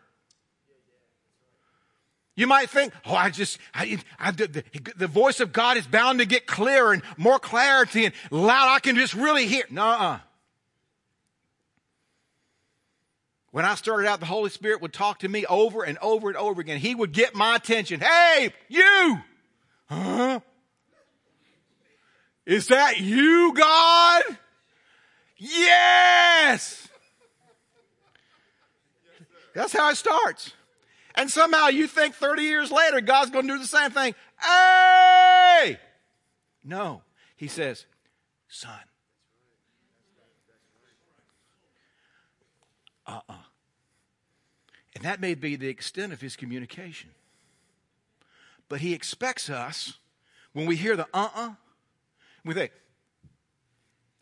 You 2.35 2.47
might 2.47 2.71
think, 2.71 2.95
oh, 3.05 3.15
I 3.15 3.29
just, 3.31 3.59
I, 3.75 3.99
I, 4.19 4.31
the, 4.31 4.65
the, 4.97 5.07
voice 5.07 5.41
of 5.41 5.53
God 5.53 5.77
is 5.77 5.87
bound 5.87 6.21
to 6.21 6.25
get 6.25 6.47
clearer 6.47 6.95
and 6.95 7.03
more 7.19 7.39
clarity 7.39 8.07
and 8.07 8.15
loud. 8.31 8.75
I 8.75 8.79
can 8.81 8.97
just 8.97 9.13
really 9.13 9.47
hear. 9.47 9.65
No, 9.71 10.19
When 13.53 13.65
I 13.67 13.75
started 13.75 14.09
out, 14.09 14.19
the 14.19 14.27
Holy 14.27 14.51
Spirit 14.51 14.81
would 14.81 14.95
talk 14.95 15.21
to 15.21 15.29
me 15.29 15.45
over 15.47 15.85
and 15.85 15.99
over 15.99 16.29
and 16.29 16.37
over 16.37 16.61
again. 16.61 16.79
He 16.79 16.95
would 16.95 17.13
get 17.13 17.35
my 17.35 17.57
attention. 17.57 18.01
Hey, 18.01 18.53
you! 18.69 19.21
Huh? 19.87 20.41
Is 22.47 22.69
that 22.69 22.99
you, 22.99 23.53
God? 23.55 24.23
Yes! 25.37 26.89
That's 29.55 29.75
how 29.75 29.91
it 29.91 29.97
starts. 29.97 30.55
And 31.15 31.31
somehow 31.31 31.69
you 31.69 31.87
think 31.87 32.15
30 32.15 32.43
years 32.43 32.73
later, 32.73 33.03
God's 33.03 33.31
going 33.31 33.47
to 33.47 33.55
do 33.55 33.59
the 33.59 33.67
same 33.67 33.91
thing. 33.91 34.15
Hey! 34.41 35.79
No. 36.65 37.03
He 37.37 37.49
says, 37.49 37.85
son. 38.49 38.73
Uh 43.07 43.11
uh-uh. 43.11 43.33
uh 43.33 43.37
and 45.03 45.11
that 45.11 45.21
may 45.21 45.35
be 45.35 45.57
the 45.57 45.67
extent 45.67 46.13
of 46.13 46.21
his 46.21 46.37
communication. 46.37 47.11
But 48.69 48.83
he 48.83 48.95
expects 48.95 49.51
us, 49.51 49.95
when 50.53 50.65
we 50.65 50.77
hear 50.77 50.95
the 50.95 51.09
uh 51.13 51.29
uh-uh, 51.35 51.49
uh, 51.49 51.55
we 52.45 52.55
think, 52.55 52.71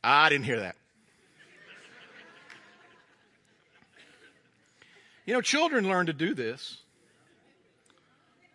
I 0.03 0.31
didn't 0.31 0.47
hear 0.47 0.61
that. 0.61 0.77
you 5.27 5.35
know, 5.35 5.43
children 5.43 5.87
learn 5.87 6.07
to 6.07 6.15
do 6.15 6.33
this. 6.33 6.79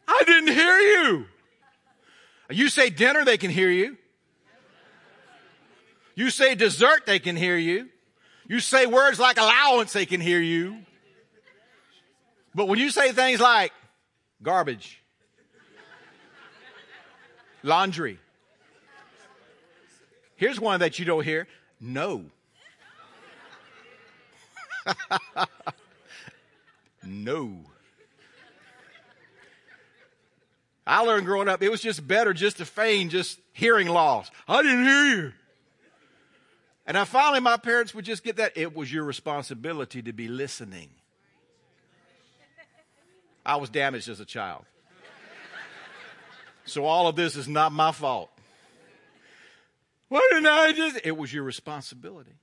I 0.07 0.23
didn't 0.25 0.51
hear 0.51 0.79
you. 0.79 1.25
You 2.49 2.69
say 2.69 2.89
dinner, 2.89 3.23
they 3.23 3.37
can 3.37 3.51
hear 3.51 3.69
you. 3.69 3.97
You 6.15 6.31
say 6.31 6.55
dessert, 6.55 7.05
they 7.05 7.19
can 7.19 7.35
hear 7.35 7.55
you. 7.55 7.89
You 8.47 8.61
say 8.61 8.87
words 8.87 9.19
like 9.19 9.37
allowance, 9.37 9.93
they 9.93 10.07
can 10.07 10.21
hear 10.21 10.41
you. 10.41 10.85
But 12.55 12.67
when 12.69 12.79
you 12.79 12.89
say 12.89 13.11
things 13.11 13.41
like 13.41 13.73
garbage, 14.41 15.03
laundry, 17.61 18.17
here's 20.37 20.57
one 20.59 20.79
that 20.79 20.97
you 20.97 21.03
don't 21.03 21.25
hear 21.25 21.47
no. 21.81 22.23
no. 27.03 27.57
I 30.87 31.01
learned 31.01 31.25
growing 31.25 31.49
up, 31.49 31.61
it 31.61 31.69
was 31.69 31.81
just 31.81 32.07
better 32.07 32.31
just 32.33 32.57
to 32.57 32.65
feign 32.65 33.09
just 33.09 33.39
hearing 33.51 33.87
loss. 33.89 34.31
I 34.47 34.61
didn't 34.61 34.85
hear 34.85 35.05
you. 35.05 35.33
And 36.85 36.97
I 36.97 37.03
finally, 37.03 37.41
my 37.41 37.57
parents 37.57 37.93
would 37.95 38.05
just 38.05 38.23
get 38.23 38.37
that. 38.37 38.53
It 38.55 38.75
was 38.75 38.93
your 38.93 39.03
responsibility 39.03 40.03
to 40.03 40.13
be 40.13 40.27
listening. 40.27 40.89
I 43.45 43.57
was 43.57 43.69
damaged 43.69 44.09
as 44.09 44.19
a 44.19 44.25
child. 44.25 44.65
So 46.65 46.85
all 46.85 47.07
of 47.07 47.15
this 47.15 47.35
is 47.35 47.47
not 47.47 47.71
my 47.71 47.91
fault. 47.91 48.31
What 50.07 50.23
did 50.31 50.45
I 50.45 50.71
just? 50.71 50.99
It 51.03 51.15
was 51.15 51.31
your 51.33 51.43
responsibility. 51.43 52.33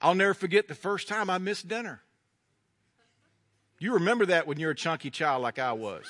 I'll 0.00 0.14
never 0.14 0.34
forget 0.34 0.66
the 0.66 0.74
first 0.74 1.08
time 1.08 1.30
I 1.30 1.38
missed 1.38 1.68
dinner. 1.68 2.00
You 3.78 3.94
remember 3.94 4.26
that 4.26 4.46
when 4.46 4.58
you're 4.58 4.72
a 4.72 4.74
chunky 4.74 5.10
child 5.10 5.42
like 5.42 5.58
I 5.58 5.72
was. 5.72 6.04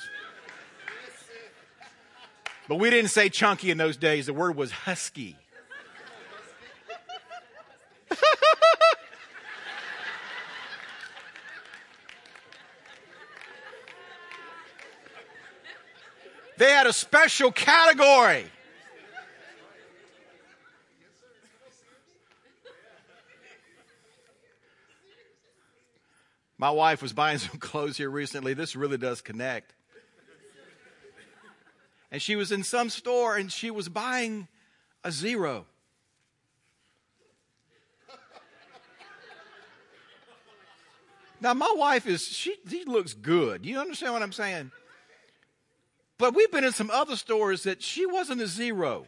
But 2.67 2.77
we 2.77 2.89
didn't 2.89 3.09
say 3.09 3.29
chunky 3.29 3.69
in 3.69 3.77
those 3.77 3.97
days. 3.97 4.25
The 4.27 4.33
word 4.33 4.55
was 4.55 4.71
husky. 4.71 5.35
They 16.61 16.69
had 16.69 16.85
a 16.85 16.93
special 16.93 17.51
category. 17.51 18.45
My 26.59 26.69
wife 26.69 27.01
was 27.01 27.13
buying 27.13 27.37
some 27.39 27.57
clothes 27.57 27.97
here 27.97 28.11
recently. 28.11 28.53
This 28.53 28.75
really 28.75 28.99
does 28.99 29.21
connect. 29.21 29.73
And 32.11 32.21
she 32.21 32.35
was 32.35 32.51
in 32.51 32.61
some 32.61 32.91
store 32.91 33.37
and 33.37 33.51
she 33.51 33.71
was 33.71 33.89
buying 33.89 34.47
a 35.03 35.11
zero. 35.11 35.65
Now, 41.39 41.55
my 41.55 41.73
wife 41.75 42.05
is, 42.05 42.27
she, 42.27 42.53
she 42.69 42.85
looks 42.85 43.15
good. 43.15 43.65
You 43.65 43.79
understand 43.79 44.13
what 44.13 44.21
I'm 44.21 44.31
saying? 44.31 44.69
But 46.21 46.35
we've 46.35 46.51
been 46.51 46.63
in 46.63 46.71
some 46.71 46.91
other 46.91 47.15
stores 47.15 47.63
that 47.63 47.81
she 47.81 48.05
wasn't 48.05 48.41
a 48.41 48.47
zero. 48.47 49.07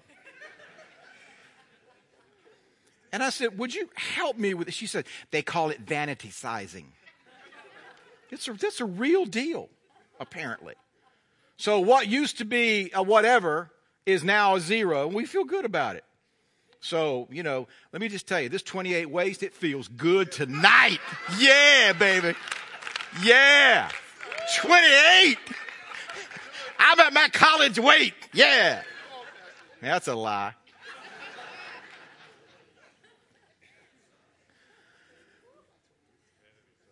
And 3.12 3.22
I 3.22 3.30
said, 3.30 3.60
Would 3.60 3.76
you 3.76 3.88
help 3.94 4.36
me 4.40 4.56
with 4.56 4.68
it? 4.68 4.74
She 4.74 4.88
said, 4.88 5.06
They 5.30 5.44
call 5.44 5.70
it 5.70 5.82
vanity 5.82 6.32
sizing. 6.32 6.92
It's 8.32 8.48
a, 8.48 8.54
that's 8.54 8.82
a 8.82 8.86
real 8.86 9.26
deal, 9.26 9.70
apparently. 10.20 10.74
So 11.56 11.80
what 11.82 12.08
used 12.08 12.40
to 12.40 12.46
be 12.46 12.90
a 12.96 13.04
whatever 13.04 13.70
is 14.08 14.24
now 14.24 14.56
a 14.56 14.60
zero, 14.60 15.06
and 15.06 15.16
we 15.16 15.28
feel 15.28 15.44
good 15.44 15.66
about 15.66 15.96
it. 15.96 16.06
So, 16.82 17.28
you 17.30 17.44
know, 17.44 17.68
let 17.92 18.02
me 18.02 18.10
just 18.10 18.28
tell 18.28 18.42
you, 18.42 18.50
this 18.50 18.64
28 18.64 19.08
waist, 19.12 19.44
it 19.44 19.54
feels 19.54 19.88
good 19.88 20.32
tonight. 20.32 20.98
Yeah, 21.38 21.94
baby. 21.94 22.34
Yeah. 23.22 23.92
28. 24.58 25.38
I'm 26.86 27.00
at 27.00 27.14
my 27.14 27.30
college 27.30 27.80
weight. 27.80 28.14
Yeah. 28.34 28.82
That's 29.82 30.08
a 30.08 30.16
lie. 30.16 30.54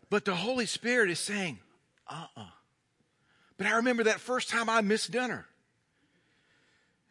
But 0.09 0.25
the 0.25 0.35
Holy 0.35 0.65
Spirit 0.65 1.09
is 1.09 1.19
saying, 1.19 1.59
uh 2.07 2.13
uh-uh. 2.13 2.41
uh 2.41 2.47
But 3.57 3.67
I 3.67 3.77
remember 3.77 4.03
that 4.05 4.19
first 4.19 4.49
time 4.49 4.69
I 4.69 4.81
missed 4.81 5.11
dinner. 5.11 5.45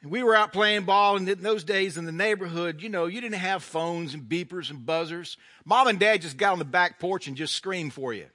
And 0.03 0.11
we 0.11 0.23
were 0.23 0.35
out 0.35 0.53
playing 0.53 0.85
ball, 0.85 1.17
and 1.17 1.29
in 1.29 1.43
those 1.43 1.65
days 1.65 1.99
in 1.99 2.07
the 2.07 2.13
neighborhood, 2.13 2.81
you 2.81 2.89
know, 2.89 3.05
you 3.05 3.21
didn't 3.21 3.37
have 3.37 3.63
phones 3.63 4.15
and 4.15 4.23
beepers 4.23 4.71
and 4.71 4.87
buzzers. 4.87 5.37
Mom 5.67 5.89
and 5.89 5.99
dad 5.99 6.23
just 6.23 6.39
got 6.39 6.53
on 6.53 6.59
the 6.59 6.65
back 6.65 6.99
porch 6.99 7.27
and 7.27 7.37
just 7.37 7.55
screamed 7.55 7.93
for 7.93 8.15
you. 8.15 8.27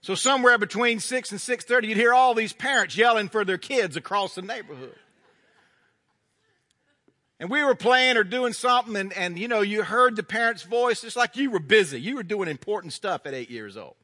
So 0.00 0.14
somewhere 0.14 0.58
between 0.58 1.00
6 1.00 1.32
and 1.32 1.40
6.30, 1.40 1.88
you'd 1.88 1.96
hear 1.96 2.14
all 2.14 2.34
these 2.34 2.52
parents 2.52 2.96
yelling 2.96 3.28
for 3.28 3.44
their 3.44 3.58
kids 3.58 3.96
across 3.96 4.34
the 4.34 4.42
neighborhood. 4.42 4.94
And 7.40 7.50
we 7.50 7.62
were 7.62 7.74
playing 7.74 8.16
or 8.16 8.24
doing 8.24 8.52
something 8.52 8.96
and, 8.96 9.12
and, 9.12 9.38
you 9.38 9.46
know, 9.46 9.60
you 9.60 9.84
heard 9.84 10.16
the 10.16 10.22
parent's 10.22 10.62
voice. 10.62 11.04
It's 11.04 11.16
like 11.16 11.36
you 11.36 11.50
were 11.50 11.60
busy. 11.60 12.00
You 12.00 12.16
were 12.16 12.24
doing 12.24 12.48
important 12.48 12.92
stuff 12.92 13.26
at 13.26 13.34
eight 13.34 13.50
years 13.50 13.76
old. 13.76 13.94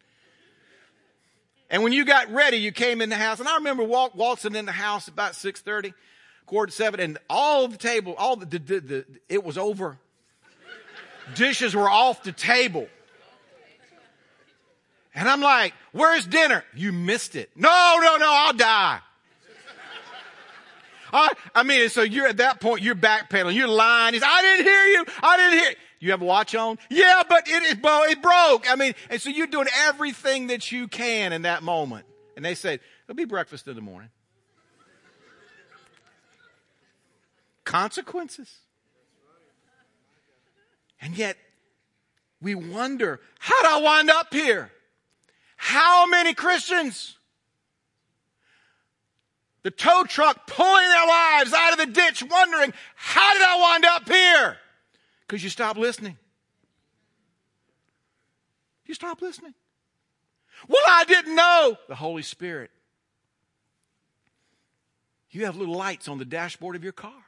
And 1.71 1.83
when 1.83 1.93
you 1.93 2.05
got 2.05 2.31
ready, 2.31 2.59
you 2.59 2.71
came 2.71 3.01
in 3.01 3.09
the 3.09 3.17
house. 3.17 3.41
And 3.41 3.49
I 3.49 3.57
remember 3.57 3.83
walk, 3.83 4.15
waltzing 4.15 4.55
in 4.55 4.67
the 4.67 4.73
house 4.73 5.09
about 5.09 5.33
6.30, 5.33 5.95
quarter 6.47 6.71
to 6.71 6.77
seven, 6.77 7.01
and 7.01 7.19
all 7.29 7.67
the 7.67 7.77
table, 7.77 8.15
all 8.17 8.37
the, 8.37 8.47
the, 8.47 8.59
the, 8.59 8.81
the 8.81 9.05
it 9.29 9.43
was 9.43 9.59
over. 9.59 9.99
Dishes 11.35 11.75
were 11.75 11.89
off 11.89 12.23
the 12.23 12.33
table. 12.33 12.87
And 15.15 15.29
I'm 15.29 15.41
like, 15.41 15.75
where's 15.93 16.27
dinner? 16.27 16.65
You 16.75 16.93
missed 16.93 17.37
it. 17.37 17.51
No, 17.55 17.99
no, 18.01 18.17
no, 18.17 18.27
I'll 18.29 18.53
die. 18.53 18.99
I, 21.13 21.33
I 21.55 21.63
mean, 21.63 21.89
so 21.89 22.03
you're 22.03 22.27
at 22.27 22.39
that 22.39 22.61
point, 22.61 22.83
you're 22.83 22.97
backpedaling, 22.97 23.55
you're 23.55 23.69
lying. 23.69 24.15
He's, 24.15 24.25
I 24.25 24.43
didn't 24.43 24.67
hear 24.67 24.85
you. 24.87 25.05
I 25.23 25.37
didn't 25.37 25.59
hear. 25.61 25.75
You 26.01 26.11
have 26.11 26.21
a 26.21 26.25
watch 26.25 26.55
on? 26.55 26.79
Yeah, 26.91 27.23
but 27.29 27.49
it, 27.49 27.63
it, 27.63 27.79
it 27.83 28.23
broke. 28.23 28.71
I 28.71 28.75
mean, 28.77 28.95
and 29.09 29.23
so 29.23 29.31
you're 29.31 29.47
doing 29.47 29.69
everything 29.87 30.49
that 30.49 30.71
you 30.73 30.89
can 30.89 31.33
in 31.33 31.43
that 31.43 31.63
moment. 31.63 32.07
And 32.37 32.45
they 32.45 32.55
said, 32.55 32.81
it'll 33.05 33.17
be 33.17 33.25
breakfast 33.25 33.69
in 33.69 33.75
the 33.77 33.81
morning. 33.81 34.11
Consequences. 37.65 38.53
And 41.01 41.17
yet, 41.17 41.37
we 42.43 42.55
wonder, 42.55 43.21
how 43.39 43.63
did 43.63 43.71
I 43.71 43.81
wind 43.81 44.11
up 44.11 44.33
here? 44.33 44.71
How 45.65 46.05
many 46.05 46.35
Christians 46.35 47.17
the 49.63 49.71
tow 49.71 50.05
truck 50.07 50.47
pulling 50.47 50.89
their 50.89 51.07
lives 51.07 51.55
out 51.55 51.73
of 51.73 51.79
the 51.79 51.87
ditch, 51.87 52.23
wondering, 52.23 52.75
how 52.95 53.33
did 53.33 53.41
I 53.41 53.59
wind 53.59 53.85
up 53.87 54.07
here? 54.07 54.59
Because 55.27 55.43
you 55.43 55.49
stop 55.49 55.79
listening. 55.79 56.19
You 58.85 58.93
stop 58.93 59.23
listening. 59.23 59.55
Well, 60.69 60.85
I 60.87 61.05
didn't 61.05 61.35
know. 61.35 61.79
The 61.89 61.95
Holy 61.95 62.23
Spirit. 62.23 62.71
You 65.31 65.47
have 65.47 65.57
little 65.57 65.77
lights 65.77 66.09
on 66.09 66.19
the 66.19 66.27
dashboard 66.27 66.77
of 66.77 66.85
your 66.85 66.93
car. 66.93 67.25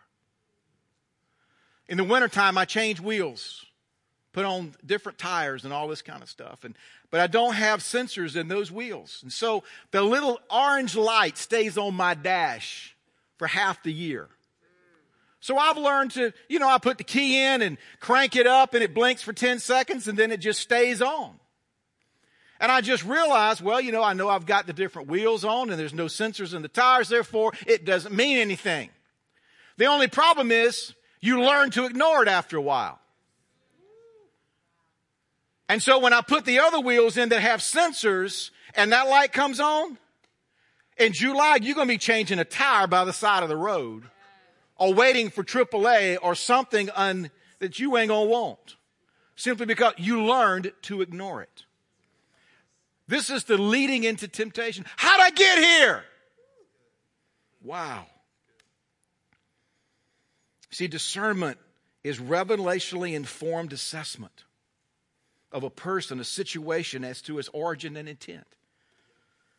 In 1.89 1.97
the 1.97 2.05
wintertime, 2.05 2.59
I 2.59 2.67
change 2.67 3.01
wheels 3.01 3.65
put 4.37 4.45
on 4.45 4.75
different 4.85 5.17
tires 5.17 5.65
and 5.65 5.73
all 5.73 5.89
this 5.89 6.03
kind 6.03 6.23
of 6.23 6.29
stuff. 6.29 6.63
And, 6.63 6.77
but 7.11 7.21
I 7.21 7.27
don't 7.27 7.55
have 7.55 7.81
sensors 7.81 8.37
in 8.37 8.49
those 8.49 8.71
wheels. 8.71 9.21
And 9.23 9.33
so 9.33 9.65
the 9.93 10.03
little 10.03 10.39
orange 10.51 10.95
light 10.95 11.39
stays 11.39 11.79
on 11.79 11.95
my 11.95 12.13
dash 12.13 12.95
for 13.39 13.47
half 13.47 13.83
the 13.83 13.95
year. 13.95 14.29
So 15.41 15.57
I've 15.57 15.79
learned 15.79 16.11
to, 16.13 16.35
you 16.51 16.59
know, 16.59 16.69
I 16.69 16.77
put 16.77 16.99
the 16.99 17.05
key 17.05 17.43
in 17.43 17.63
and 17.63 17.79
crank 17.99 18.37
it 18.37 18.47
up 18.47 18.75
and 18.75 18.85
it 18.85 18.93
blinks 18.93 19.23
for 19.23 19.33
10 19.33 19.59
seconds 19.59 20.07
and 20.07 20.19
then 20.19 20.31
it 20.31 20.41
just 20.41 20.61
stays 20.61 21.01
on. 21.01 21.41
And 22.61 22.71
I 22.71 22.83
just 22.83 23.07
realized, 23.07 23.63
well, 23.63 23.81
you 23.81 23.91
know, 23.91 24.03
I 24.03 24.13
know 24.13 24.29
I've 24.29 24.45
got 24.45 24.67
the 24.67 24.75
different 24.75 25.09
wheels 25.09 25.47
on 25.47 25.71
and 25.71 25.81
there's 25.81 25.95
no 25.95 26.07
sensors 26.07 26.53
in 26.53 26.61
the 26.61 26.69
tires, 26.69 27.09
therefore 27.09 27.55
it 27.67 27.87
doesn't 27.87 28.15
mean 28.15 28.37
anything. 28.37 28.91
The 29.79 29.87
only 29.87 30.09
problem 30.09 30.51
is 30.53 30.93
you 31.23 31.41
learn 31.41 31.71
to 31.71 31.87
ignore 31.87 32.23
it 32.23 32.29
after 32.29 32.59
a 32.59 32.63
while. 32.63 33.01
And 35.69 35.83
so 35.83 35.99
when 35.99 36.13
I 36.13 36.21
put 36.21 36.45
the 36.45 36.61
other 36.61 36.81
wheels 36.81 37.17
in 37.17 37.31
that 37.31 37.41
have 37.41 37.61
sensors 37.61 38.51
and 38.75 38.93
that 38.93 39.09
light 39.09 39.33
comes 39.33 39.59
on, 39.59 39.99
in 40.97 41.13
July, 41.13 41.59
you're 41.61 41.75
going 41.75 41.89
to 41.89 41.95
be 41.95 41.99
changing 41.99 42.39
a 42.39 42.45
tire 42.45 42.87
by 42.87 43.05
the 43.05 43.13
side 43.13 43.43
of 43.43 43.49
the 43.49 43.57
road 43.57 44.05
or 44.79 44.95
waiting 44.95 45.31
for 45.31 45.45
AAA 45.45 46.19
or 46.23 46.35
something 46.35 46.89
un, 46.95 47.31
that 47.59 47.79
you 47.79 47.97
ain't 47.97 48.09
going 48.09 48.29
to 48.29 48.33
want 48.33 48.77
simply 49.35 49.67
because 49.67 49.95
you 49.99 50.25
learned 50.25 50.73
to 50.83 51.03
ignore 51.03 51.43
it. 51.43 51.65
This 53.09 53.31
is 53.31 53.45
the 53.45 53.59
leading 53.59 54.05
into 54.05 54.27
temptation. 54.27 54.85
How'd 54.97 55.21
I 55.21 55.31
get 55.31 55.59
here? 55.59 56.05
Wow. 57.63 58.07
See, 60.71 60.89
discernment 60.89 61.59
is 62.03 62.19
revelationally 62.19 63.15
informed 63.15 63.73
assessment 63.73 64.45
of 65.53 65.63
a 65.63 65.71
person, 65.71 66.21
a 66.21 66.25
situation 66.25 67.05
as 67.05 67.23
to 67.23 67.39
its 67.39 67.49
origin 67.53 67.97
and 67.97 68.09
intent. 68.09 68.47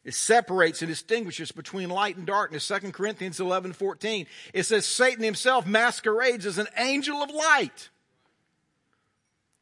It 0.03 0.13
separates 0.13 0.81
and 0.81 0.89
distinguishes 0.89 1.51
between 1.51 1.89
light 1.89 2.15
and 2.15 2.25
darkness. 2.25 2.65
2 2.67 2.91
Corinthians 2.91 3.41
11, 3.41 3.73
14. 3.73 4.25
It 4.53 4.63
says 4.63 4.85
Satan 4.85 5.23
himself 5.23 5.67
masquerades 5.67 6.45
as 6.45 6.57
an 6.57 6.67
angel 6.77 7.17
of 7.17 7.29
light. 7.29 7.89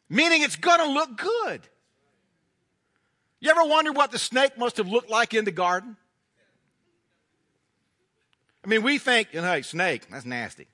Meaning 0.08 0.44
it's 0.44 0.56
gonna 0.56 0.94
look 0.94 1.18
good. 1.18 1.62
You 3.40 3.50
ever 3.50 3.66
wonder 3.66 3.92
what 3.92 4.12
the 4.12 4.20
snake 4.20 4.58
must 4.58 4.78
have 4.78 4.88
looked 4.88 5.10
like 5.10 5.34
in 5.34 5.46
the 5.46 5.52
garden? 5.52 5.98
I 8.64 8.68
mean, 8.68 8.84
we 8.84 8.98
think, 8.98 9.30
hey, 9.30 9.62
snake, 9.62 10.08
that's 10.10 10.26
nasty. 10.26 10.68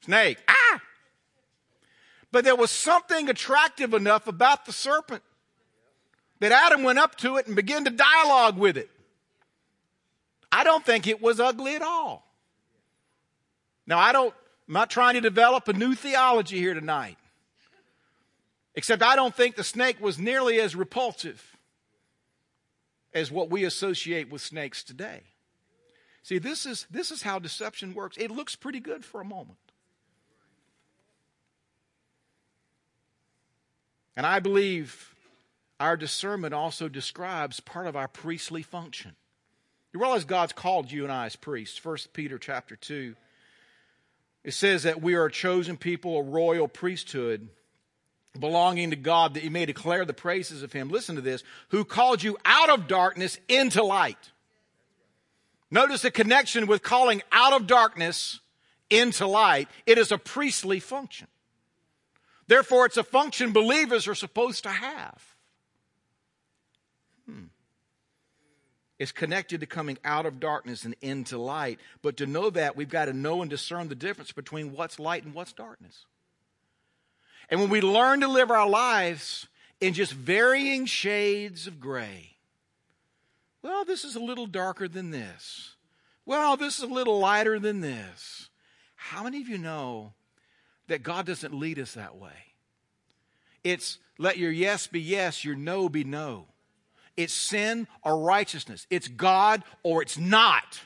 Snake, 0.00 0.38
ah! 0.48 0.80
But 2.36 2.44
there 2.44 2.54
was 2.54 2.70
something 2.70 3.30
attractive 3.30 3.94
enough 3.94 4.26
about 4.26 4.66
the 4.66 4.72
serpent 4.72 5.22
that 6.38 6.52
Adam 6.52 6.82
went 6.82 6.98
up 6.98 7.16
to 7.20 7.38
it 7.38 7.46
and 7.46 7.56
began 7.56 7.86
to 7.86 7.90
dialogue 7.90 8.58
with 8.58 8.76
it. 8.76 8.90
I 10.52 10.62
don't 10.62 10.84
think 10.84 11.06
it 11.06 11.22
was 11.22 11.40
ugly 11.40 11.76
at 11.76 11.80
all. 11.80 12.30
Now, 13.86 13.98
I 13.98 14.12
don't, 14.12 14.34
I'm 14.68 14.74
not 14.74 14.90
trying 14.90 15.14
to 15.14 15.22
develop 15.22 15.66
a 15.68 15.72
new 15.72 15.94
theology 15.94 16.58
here 16.58 16.74
tonight. 16.74 17.16
Except 18.74 19.02
I 19.02 19.16
don't 19.16 19.34
think 19.34 19.56
the 19.56 19.64
snake 19.64 19.98
was 19.98 20.18
nearly 20.18 20.60
as 20.60 20.76
repulsive 20.76 21.56
as 23.14 23.32
what 23.32 23.48
we 23.48 23.64
associate 23.64 24.30
with 24.30 24.42
snakes 24.42 24.84
today. 24.84 25.22
See, 26.22 26.36
this 26.36 26.66
is, 26.66 26.86
this 26.90 27.10
is 27.10 27.22
how 27.22 27.38
deception 27.38 27.94
works. 27.94 28.18
It 28.18 28.30
looks 28.30 28.56
pretty 28.56 28.80
good 28.80 29.06
for 29.06 29.22
a 29.22 29.24
moment. 29.24 29.56
And 34.16 34.24
I 34.24 34.40
believe 34.40 35.14
our 35.78 35.96
discernment 35.96 36.54
also 36.54 36.88
describes 36.88 37.60
part 37.60 37.86
of 37.86 37.96
our 37.96 38.08
priestly 38.08 38.62
function. 38.62 39.14
You 39.92 40.00
realize 40.00 40.24
God's 40.24 40.52
called 40.52 40.90
you 40.90 41.04
and 41.04 41.12
I 41.12 41.26
as 41.26 41.36
priests. 41.36 41.76
First 41.76 42.12
Peter 42.12 42.38
chapter 42.38 42.76
2. 42.76 43.14
It 44.44 44.54
says 44.54 44.84
that 44.84 45.02
we 45.02 45.14
are 45.14 45.26
a 45.26 45.32
chosen 45.32 45.76
people, 45.76 46.18
a 46.18 46.22
royal 46.22 46.68
priesthood, 46.68 47.48
belonging 48.38 48.90
to 48.90 48.96
God, 48.96 49.34
that 49.34 49.42
you 49.42 49.50
may 49.50 49.66
declare 49.66 50.04
the 50.04 50.12
praises 50.12 50.62
of 50.62 50.72
Him. 50.72 50.88
Listen 50.88 51.16
to 51.16 51.20
this, 51.20 51.42
who 51.70 51.84
called 51.84 52.22
you 52.22 52.38
out 52.44 52.70
of 52.70 52.86
darkness 52.86 53.38
into 53.48 53.82
light. 53.82 54.30
Notice 55.70 56.02
the 56.02 56.10
connection 56.10 56.66
with 56.66 56.82
calling 56.82 57.22
out 57.32 57.52
of 57.52 57.66
darkness 57.66 58.40
into 58.88 59.26
light. 59.26 59.68
It 59.84 59.98
is 59.98 60.12
a 60.12 60.18
priestly 60.18 60.78
function. 60.78 61.26
Therefore, 62.48 62.86
it's 62.86 62.96
a 62.96 63.02
function 63.02 63.52
believers 63.52 64.06
are 64.06 64.14
supposed 64.14 64.62
to 64.64 64.70
have. 64.70 65.34
Hmm. 67.28 67.44
It's 68.98 69.12
connected 69.12 69.60
to 69.60 69.66
coming 69.66 69.98
out 70.04 70.26
of 70.26 70.40
darkness 70.40 70.84
and 70.84 70.94
into 71.00 71.38
light. 71.38 71.80
But 72.02 72.16
to 72.18 72.26
know 72.26 72.50
that, 72.50 72.76
we've 72.76 72.88
got 72.88 73.06
to 73.06 73.12
know 73.12 73.42
and 73.42 73.50
discern 73.50 73.88
the 73.88 73.94
difference 73.94 74.32
between 74.32 74.72
what's 74.72 74.98
light 74.98 75.24
and 75.24 75.34
what's 75.34 75.52
darkness. 75.52 76.06
And 77.50 77.60
when 77.60 77.70
we 77.70 77.80
learn 77.80 78.20
to 78.20 78.28
live 78.28 78.50
our 78.50 78.68
lives 78.68 79.46
in 79.80 79.92
just 79.92 80.12
varying 80.12 80.86
shades 80.86 81.66
of 81.66 81.80
gray, 81.80 82.36
well, 83.62 83.84
this 83.84 84.04
is 84.04 84.16
a 84.16 84.20
little 84.20 84.46
darker 84.46 84.88
than 84.88 85.10
this. 85.10 85.74
Well, 86.24 86.56
this 86.56 86.78
is 86.78 86.84
a 86.84 86.92
little 86.92 87.18
lighter 87.18 87.58
than 87.58 87.80
this. 87.80 88.48
How 88.94 89.24
many 89.24 89.40
of 89.40 89.48
you 89.48 89.58
know 89.58 90.14
that 90.88 91.02
God 91.02 91.26
doesn't 91.26 91.54
lead 91.54 91.78
us 91.78 91.94
that 91.94 92.16
way? 92.16 92.30
It's 93.64 93.98
let 94.18 94.38
your 94.38 94.52
yes 94.52 94.86
be 94.86 95.00
yes, 95.00 95.44
your 95.44 95.56
no 95.56 95.88
be 95.88 96.04
no. 96.04 96.46
It's 97.16 97.32
sin 97.32 97.88
or 98.02 98.18
righteousness. 98.18 98.86
It's 98.90 99.08
God 99.08 99.62
or 99.82 100.02
it's 100.02 100.18
not. 100.18 100.80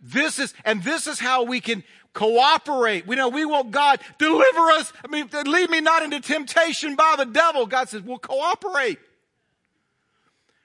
This 0.00 0.38
is, 0.38 0.52
and 0.64 0.82
this 0.82 1.06
is 1.06 1.18
how 1.18 1.44
we 1.44 1.60
can 1.60 1.84
cooperate. 2.12 3.06
We 3.06 3.16
know 3.16 3.28
we 3.28 3.44
want 3.44 3.70
God, 3.70 4.00
deliver 4.18 4.70
us. 4.72 4.92
I 5.04 5.08
mean, 5.08 5.28
lead 5.46 5.70
me 5.70 5.80
not 5.80 6.02
into 6.02 6.20
temptation 6.20 6.96
by 6.96 7.14
the 7.16 7.24
devil. 7.24 7.66
God 7.66 7.88
says, 7.88 8.02
we'll 8.02 8.18
cooperate. 8.18 8.98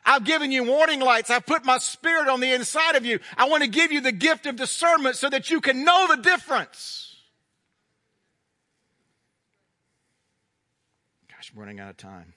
I've 0.05 0.23
given 0.23 0.51
you 0.51 0.63
warning 0.63 1.01
lights. 1.01 1.29
I've 1.29 1.45
put 1.45 1.65
my 1.65 1.77
spirit 1.79 2.29
on 2.29 2.39
the 2.39 2.51
inside 2.53 2.95
of 2.95 3.05
you. 3.05 3.19
I 3.35 3.49
want 3.49 3.63
to 3.63 3.69
give 3.69 3.91
you 3.91 4.01
the 4.01 4.11
gift 4.11 4.45
of 4.45 4.55
discernment 4.55 5.17
so 5.17 5.29
that 5.29 5.49
you 5.51 5.61
can 5.61 5.83
know 5.83 6.07
the 6.15 6.21
difference. 6.21 7.16
Gosh, 11.47 11.53
I'm 11.55 11.59
running 11.59 11.79
out 11.79 11.89
of 11.89 11.97
time. 11.97 12.33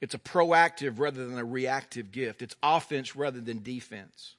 It's 0.00 0.14
a 0.14 0.18
proactive 0.18 0.98
rather 0.98 1.26
than 1.26 1.38
a 1.38 1.44
reactive 1.44 2.10
gift. 2.10 2.42
It's 2.42 2.56
offense 2.62 3.14
rather 3.14 3.40
than 3.40 3.62
defense. 3.62 4.34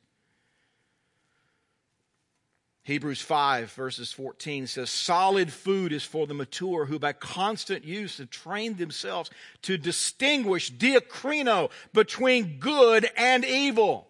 Hebrews 2.84 3.22
5 3.22 3.72
verses 3.72 4.12
14 4.12 4.68
says, 4.68 4.90
solid 4.90 5.54
food 5.54 5.94
is 5.94 6.04
for 6.04 6.28
the 6.28 6.34
mature 6.34 6.86
who 6.86 7.00
by 7.00 7.14
constant 7.14 7.86
use 7.86 8.18
have 8.18 8.30
trained 8.30 8.78
themselves 8.78 9.30
to 9.62 9.78
distinguish 9.78 10.70
diakrino 10.70 11.72
between 11.94 12.60
good 12.60 13.10
and 13.16 13.46
evil. 13.46 14.08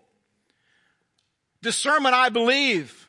Discernment, 1.61 2.15
I 2.15 2.29
believe, 2.29 3.07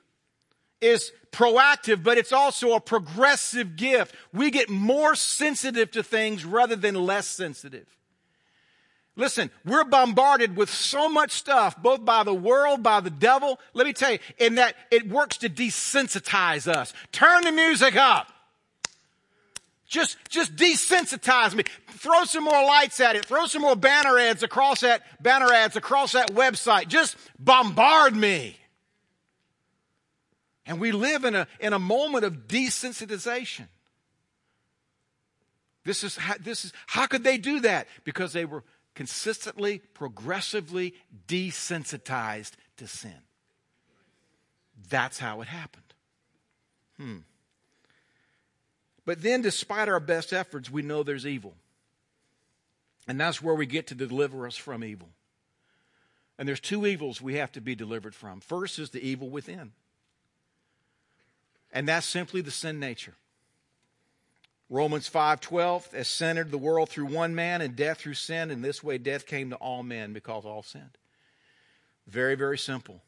is 0.84 1.12
proactive, 1.32 2.02
but 2.02 2.18
it's 2.18 2.32
also 2.32 2.74
a 2.74 2.80
progressive 2.80 3.76
gift. 3.76 4.14
We 4.32 4.50
get 4.50 4.68
more 4.68 5.14
sensitive 5.16 5.90
to 5.92 6.02
things 6.02 6.44
rather 6.44 6.76
than 6.76 6.94
less 6.94 7.26
sensitive. 7.26 7.86
Listen, 9.16 9.50
we're 9.64 9.84
bombarded 9.84 10.56
with 10.56 10.68
so 10.68 11.08
much 11.08 11.30
stuff, 11.30 11.80
both 11.80 12.04
by 12.04 12.24
the 12.24 12.34
world, 12.34 12.82
by 12.82 13.00
the 13.00 13.10
devil. 13.10 13.60
Let 13.72 13.86
me 13.86 13.92
tell 13.92 14.12
you, 14.12 14.18
in 14.38 14.56
that 14.56 14.74
it 14.90 15.08
works 15.08 15.38
to 15.38 15.48
desensitize 15.48 16.66
us. 16.66 16.92
Turn 17.12 17.44
the 17.44 17.52
music 17.52 17.96
up. 17.96 18.28
Just, 19.86 20.16
just 20.28 20.56
desensitize 20.56 21.54
me. 21.54 21.62
Throw 21.90 22.24
some 22.24 22.42
more 22.42 22.64
lights 22.64 22.98
at 22.98 23.14
it. 23.14 23.24
Throw 23.24 23.46
some 23.46 23.62
more 23.62 23.76
banner 23.76 24.18
ads 24.18 24.42
across 24.42 24.80
that, 24.80 25.02
banner 25.22 25.52
ads 25.52 25.76
across 25.76 26.12
that 26.12 26.32
website. 26.32 26.88
Just 26.88 27.16
bombard 27.38 28.16
me. 28.16 28.56
And 30.66 30.80
we 30.80 30.92
live 30.92 31.24
in 31.24 31.34
a, 31.34 31.46
in 31.60 31.72
a 31.72 31.78
moment 31.78 32.24
of 32.24 32.48
desensitization. 32.48 33.68
This 35.84 36.02
is, 36.02 36.16
how, 36.16 36.34
this 36.40 36.64
is, 36.64 36.72
how 36.86 37.06
could 37.06 37.24
they 37.24 37.36
do 37.36 37.60
that? 37.60 37.86
Because 38.04 38.32
they 38.32 38.46
were 38.46 38.64
consistently, 38.94 39.80
progressively 39.92 40.94
desensitized 41.28 42.52
to 42.78 42.86
sin. 42.86 43.12
That's 44.88 45.18
how 45.18 45.42
it 45.42 45.48
happened. 45.48 45.94
Hmm. 46.96 47.18
But 49.04 49.20
then, 49.20 49.42
despite 49.42 49.88
our 49.88 50.00
best 50.00 50.32
efforts, 50.32 50.70
we 50.70 50.80
know 50.80 51.02
there's 51.02 51.26
evil. 51.26 51.54
And 53.06 53.20
that's 53.20 53.42
where 53.42 53.54
we 53.54 53.66
get 53.66 53.88
to 53.88 53.94
deliver 53.94 54.46
us 54.46 54.56
from 54.56 54.82
evil. 54.82 55.10
And 56.38 56.48
there's 56.48 56.60
two 56.60 56.86
evils 56.86 57.20
we 57.20 57.34
have 57.34 57.52
to 57.52 57.60
be 57.60 57.74
delivered 57.74 58.14
from. 58.14 58.40
First 58.40 58.78
is 58.78 58.90
the 58.90 59.06
evil 59.06 59.28
within. 59.28 59.72
And 61.74 61.88
that's 61.88 62.06
simply 62.06 62.40
the 62.40 62.52
sin 62.52 62.78
nature. 62.78 63.14
Romans 64.70 65.08
5:12 65.08 65.92
as 65.92 66.08
sin 66.08 66.30
entered 66.30 66.52
the 66.52 66.56
world 66.56 66.88
through 66.88 67.06
one 67.06 67.34
man 67.34 67.60
and 67.60 67.76
death 67.76 67.98
through 67.98 68.14
sin 68.14 68.50
and 68.50 68.64
this 68.64 68.82
way 68.82 68.96
death 68.96 69.26
came 69.26 69.50
to 69.50 69.56
all 69.56 69.82
men 69.82 70.12
because 70.12 70.44
all 70.44 70.62
sinned. 70.62 70.96
Very 72.06 72.36
very 72.36 72.56
simple. 72.56 73.02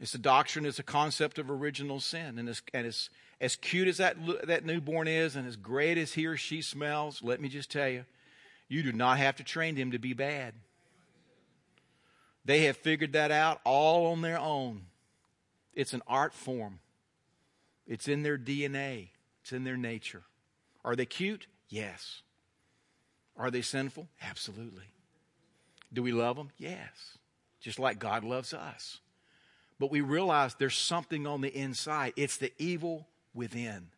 It's 0.00 0.14
a 0.14 0.18
doctrine, 0.18 0.66
it's 0.66 0.78
a 0.78 0.84
concept 0.84 1.38
of 1.38 1.50
original 1.50 2.00
sin 2.00 2.38
and 2.38 2.48
as 2.48 2.60
and 2.74 2.86
as 2.86 3.10
as 3.40 3.54
cute 3.56 3.88
as 3.88 3.96
that 3.98 4.16
that 4.46 4.64
newborn 4.64 5.08
is 5.08 5.36
and 5.36 5.46
as 5.46 5.56
great 5.56 5.96
as 5.96 6.14
he 6.14 6.26
or 6.26 6.36
she 6.36 6.60
smells, 6.60 7.22
let 7.22 7.40
me 7.40 7.48
just 7.48 7.70
tell 7.70 7.88
you, 7.88 8.04
you 8.68 8.82
do 8.82 8.92
not 8.92 9.18
have 9.18 9.36
to 9.36 9.44
train 9.44 9.76
him 9.76 9.92
to 9.92 9.98
be 9.98 10.12
bad. 10.12 10.54
They 12.44 12.64
have 12.64 12.76
figured 12.76 13.12
that 13.12 13.30
out 13.30 13.60
all 13.64 14.06
on 14.12 14.20
their 14.20 14.38
own. 14.38 14.86
It's 15.74 15.92
an 15.92 16.02
art 16.06 16.34
form. 16.34 16.80
It's 17.88 18.06
in 18.06 18.22
their 18.22 18.38
DNA. 18.38 19.08
It's 19.42 19.52
in 19.52 19.64
their 19.64 19.78
nature. 19.78 20.22
Are 20.84 20.94
they 20.94 21.06
cute? 21.06 21.46
Yes. 21.68 22.22
Are 23.36 23.50
they 23.50 23.62
sinful? 23.62 24.08
Absolutely. 24.22 24.84
Do 25.92 26.02
we 26.02 26.12
love 26.12 26.36
them? 26.36 26.50
Yes. 26.58 27.18
Just 27.60 27.78
like 27.78 27.98
God 27.98 28.22
loves 28.22 28.52
us. 28.52 29.00
But 29.78 29.90
we 29.90 30.02
realize 30.02 30.54
there's 30.54 30.76
something 30.76 31.26
on 31.26 31.40
the 31.40 31.56
inside. 31.56 32.12
It's 32.16 32.36
the 32.36 32.52
evil 32.58 33.08
within 33.32 33.88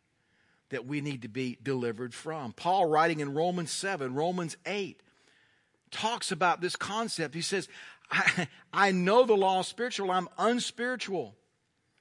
that 0.69 0.85
we 0.85 1.01
need 1.01 1.23
to 1.23 1.27
be 1.27 1.57
delivered 1.61 2.13
from. 2.13 2.53
Paul, 2.53 2.85
writing 2.85 3.19
in 3.19 3.33
Romans 3.33 3.71
7, 3.71 4.13
Romans 4.13 4.55
8, 4.65 5.01
talks 5.89 6.31
about 6.31 6.61
this 6.61 6.75
concept. 6.75 7.35
He 7.35 7.41
says, 7.41 7.67
I, 8.09 8.47
I 8.73 8.91
know 8.91 9.25
the 9.25 9.35
law 9.35 9.59
is 9.59 9.67
spiritual, 9.67 10.11
I'm 10.11 10.29
unspiritual. 10.37 11.35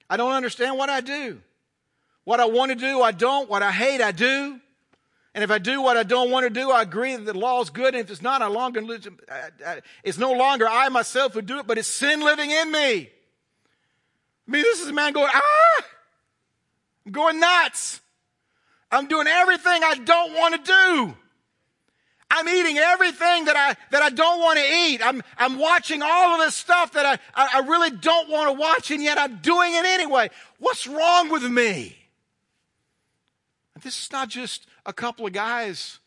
I 0.08 0.16
don't 0.16 0.32
understand 0.32 0.78
what 0.78 0.90
I 0.90 1.00
do. 1.00 1.40
What 2.30 2.38
I 2.38 2.44
want 2.44 2.70
to 2.70 2.76
do, 2.76 3.02
I 3.02 3.10
don't. 3.10 3.50
What 3.50 3.64
I 3.64 3.72
hate, 3.72 4.00
I 4.00 4.12
do. 4.12 4.60
And 5.34 5.42
if 5.42 5.50
I 5.50 5.58
do 5.58 5.82
what 5.82 5.96
I 5.96 6.04
don't 6.04 6.30
want 6.30 6.44
to 6.44 6.50
do, 6.50 6.70
I 6.70 6.82
agree 6.82 7.16
that 7.16 7.24
the 7.24 7.36
law 7.36 7.60
is 7.60 7.70
good. 7.70 7.92
And 7.92 8.04
if 8.04 8.08
it's 8.08 8.22
not, 8.22 8.40
I 8.40 8.46
longer 8.46 8.80
it's 10.04 10.16
no 10.16 10.30
longer 10.34 10.68
I 10.68 10.88
myself 10.90 11.34
who 11.34 11.42
do 11.42 11.58
it, 11.58 11.66
but 11.66 11.76
it's 11.76 11.88
sin 11.88 12.20
living 12.20 12.52
in 12.52 12.70
me. 12.70 12.78
I 12.78 13.10
mean, 14.46 14.62
this 14.62 14.78
is 14.80 14.86
a 14.86 14.92
man 14.92 15.12
going, 15.12 15.28
ah, 15.34 15.84
I'm 17.04 17.10
going 17.10 17.40
nuts. 17.40 18.00
I'm 18.92 19.08
doing 19.08 19.26
everything 19.26 19.82
I 19.82 19.96
don't 19.96 20.32
want 20.34 20.54
to 20.54 20.72
do. 20.72 21.16
I'm 22.30 22.48
eating 22.48 22.78
everything 22.78 23.46
that 23.46 23.56
I, 23.56 23.74
that 23.90 24.02
I 24.04 24.10
don't 24.10 24.38
want 24.38 24.56
to 24.60 24.64
eat. 24.64 25.04
I'm, 25.04 25.20
I'm 25.36 25.58
watching 25.58 26.00
all 26.00 26.34
of 26.36 26.46
this 26.46 26.54
stuff 26.54 26.92
that 26.92 27.20
I, 27.34 27.58
I 27.58 27.66
really 27.66 27.90
don't 27.90 28.30
want 28.30 28.50
to 28.50 28.52
watch 28.52 28.92
and 28.92 29.02
yet 29.02 29.18
I'm 29.18 29.38
doing 29.38 29.74
it 29.74 29.84
anyway. 29.84 30.30
What's 30.60 30.86
wrong 30.86 31.28
with 31.30 31.42
me? 31.42 31.96
This 33.82 33.98
is 33.98 34.12
not 34.12 34.28
just 34.28 34.66
a 34.86 34.92
couple 34.92 35.26
of 35.26 35.32
guys 35.32 35.98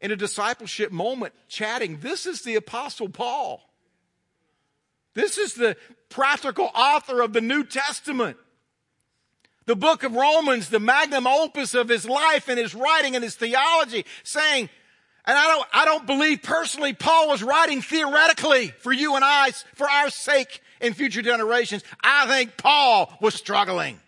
in 0.00 0.10
a 0.10 0.16
discipleship 0.16 0.92
moment 0.92 1.32
chatting. 1.48 1.98
This 2.00 2.26
is 2.26 2.42
the 2.42 2.56
Apostle 2.56 3.08
Paul. 3.08 3.62
This 5.14 5.38
is 5.38 5.54
the 5.54 5.76
practical 6.08 6.70
author 6.74 7.22
of 7.22 7.32
the 7.32 7.40
New 7.40 7.64
Testament. 7.64 8.36
The 9.66 9.76
book 9.76 10.02
of 10.02 10.14
Romans, 10.14 10.68
the 10.68 10.80
magnum 10.80 11.26
opus 11.26 11.74
of 11.74 11.88
his 11.88 12.06
life 12.06 12.48
and 12.48 12.58
his 12.58 12.74
writing 12.74 13.14
and 13.14 13.24
his 13.24 13.34
theology, 13.34 14.04
saying, 14.22 14.68
and 15.24 15.38
I 15.38 15.46
don't, 15.46 15.68
I 15.72 15.84
don't 15.86 16.06
believe 16.06 16.42
personally 16.42 16.92
Paul 16.92 17.28
was 17.28 17.42
writing 17.42 17.80
theoretically 17.80 18.68
for 18.80 18.92
you 18.92 19.16
and 19.16 19.24
I, 19.24 19.52
for 19.74 19.88
our 19.88 20.10
sake 20.10 20.60
in 20.82 20.92
future 20.92 21.22
generations. 21.22 21.82
I 22.02 22.26
think 22.26 22.58
Paul 22.58 23.16
was 23.22 23.34
struggling. 23.34 24.00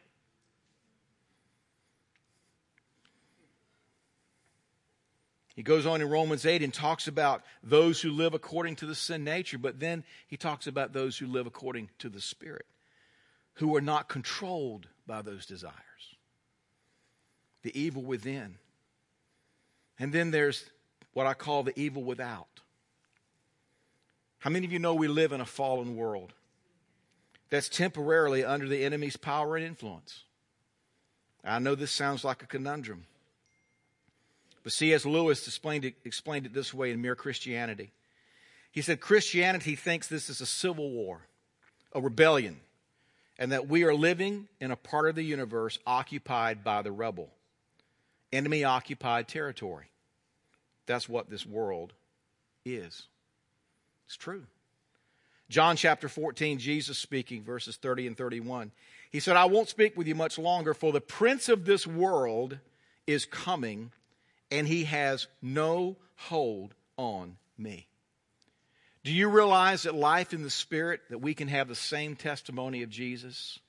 He 5.56 5.62
goes 5.62 5.86
on 5.86 6.02
in 6.02 6.10
Romans 6.10 6.44
8 6.44 6.62
and 6.62 6.72
talks 6.72 7.08
about 7.08 7.42
those 7.62 8.02
who 8.02 8.10
live 8.10 8.34
according 8.34 8.76
to 8.76 8.86
the 8.86 8.94
sin 8.94 9.24
nature, 9.24 9.56
but 9.56 9.80
then 9.80 10.04
he 10.26 10.36
talks 10.36 10.66
about 10.66 10.92
those 10.92 11.16
who 11.16 11.26
live 11.26 11.46
according 11.46 11.88
to 11.98 12.10
the 12.10 12.20
Spirit, 12.20 12.66
who 13.54 13.74
are 13.74 13.80
not 13.80 14.06
controlled 14.06 14.86
by 15.06 15.22
those 15.22 15.46
desires. 15.46 15.74
The 17.62 17.78
evil 17.78 18.02
within. 18.02 18.56
And 19.98 20.12
then 20.12 20.30
there's 20.30 20.66
what 21.14 21.26
I 21.26 21.32
call 21.32 21.62
the 21.62 21.78
evil 21.80 22.04
without. 22.04 22.60
How 24.40 24.50
many 24.50 24.66
of 24.66 24.72
you 24.72 24.78
know 24.78 24.94
we 24.94 25.08
live 25.08 25.32
in 25.32 25.40
a 25.40 25.46
fallen 25.46 25.96
world 25.96 26.34
that's 27.48 27.70
temporarily 27.70 28.44
under 28.44 28.68
the 28.68 28.84
enemy's 28.84 29.16
power 29.16 29.56
and 29.56 29.64
influence? 29.64 30.24
I 31.42 31.60
know 31.60 31.74
this 31.74 31.92
sounds 31.92 32.24
like 32.24 32.42
a 32.42 32.46
conundrum. 32.46 33.06
But 34.66 34.72
C.S. 34.72 35.06
Lewis 35.06 35.46
explained 35.46 35.84
it, 35.84 35.94
explained 36.04 36.44
it 36.44 36.52
this 36.52 36.74
way 36.74 36.90
in 36.90 37.00
Mere 37.00 37.14
Christianity. 37.14 37.92
He 38.72 38.82
said 38.82 38.98
Christianity 38.98 39.76
thinks 39.76 40.08
this 40.08 40.28
is 40.28 40.40
a 40.40 40.46
civil 40.46 40.90
war, 40.90 41.20
a 41.92 42.00
rebellion, 42.00 42.58
and 43.38 43.52
that 43.52 43.68
we 43.68 43.84
are 43.84 43.94
living 43.94 44.48
in 44.60 44.72
a 44.72 44.76
part 44.76 45.08
of 45.08 45.14
the 45.14 45.22
universe 45.22 45.78
occupied 45.86 46.64
by 46.64 46.82
the 46.82 46.90
rebel, 46.90 47.28
enemy 48.32 48.64
occupied 48.64 49.28
territory. 49.28 49.86
That's 50.86 51.08
what 51.08 51.30
this 51.30 51.46
world 51.46 51.92
is. 52.64 53.06
It's 54.06 54.16
true. 54.16 54.42
John 55.48 55.76
chapter 55.76 56.08
14, 56.08 56.58
Jesus 56.58 56.98
speaking, 56.98 57.44
verses 57.44 57.76
30 57.76 58.08
and 58.08 58.16
31. 58.16 58.72
He 59.12 59.20
said, 59.20 59.36
I 59.36 59.44
won't 59.44 59.68
speak 59.68 59.96
with 59.96 60.08
you 60.08 60.16
much 60.16 60.40
longer, 60.40 60.74
for 60.74 60.90
the 60.90 61.00
prince 61.00 61.48
of 61.48 61.66
this 61.66 61.86
world 61.86 62.58
is 63.06 63.26
coming, 63.26 63.92
and 64.50 64.66
he 64.66 64.84
has 64.84 65.26
no 65.42 65.96
hold 66.16 66.74
on 66.96 67.36
me. 67.58 67.86
Do 69.04 69.12
you 69.12 69.28
realize 69.28 69.84
that 69.84 69.94
life 69.94 70.32
in 70.32 70.42
the 70.42 70.50
Spirit, 70.50 71.00
that 71.10 71.18
we 71.18 71.34
can 71.34 71.48
have 71.48 71.68
the 71.68 71.74
same 71.74 72.16
testimony 72.16 72.82
of 72.82 72.90
Jesus? 72.90 73.60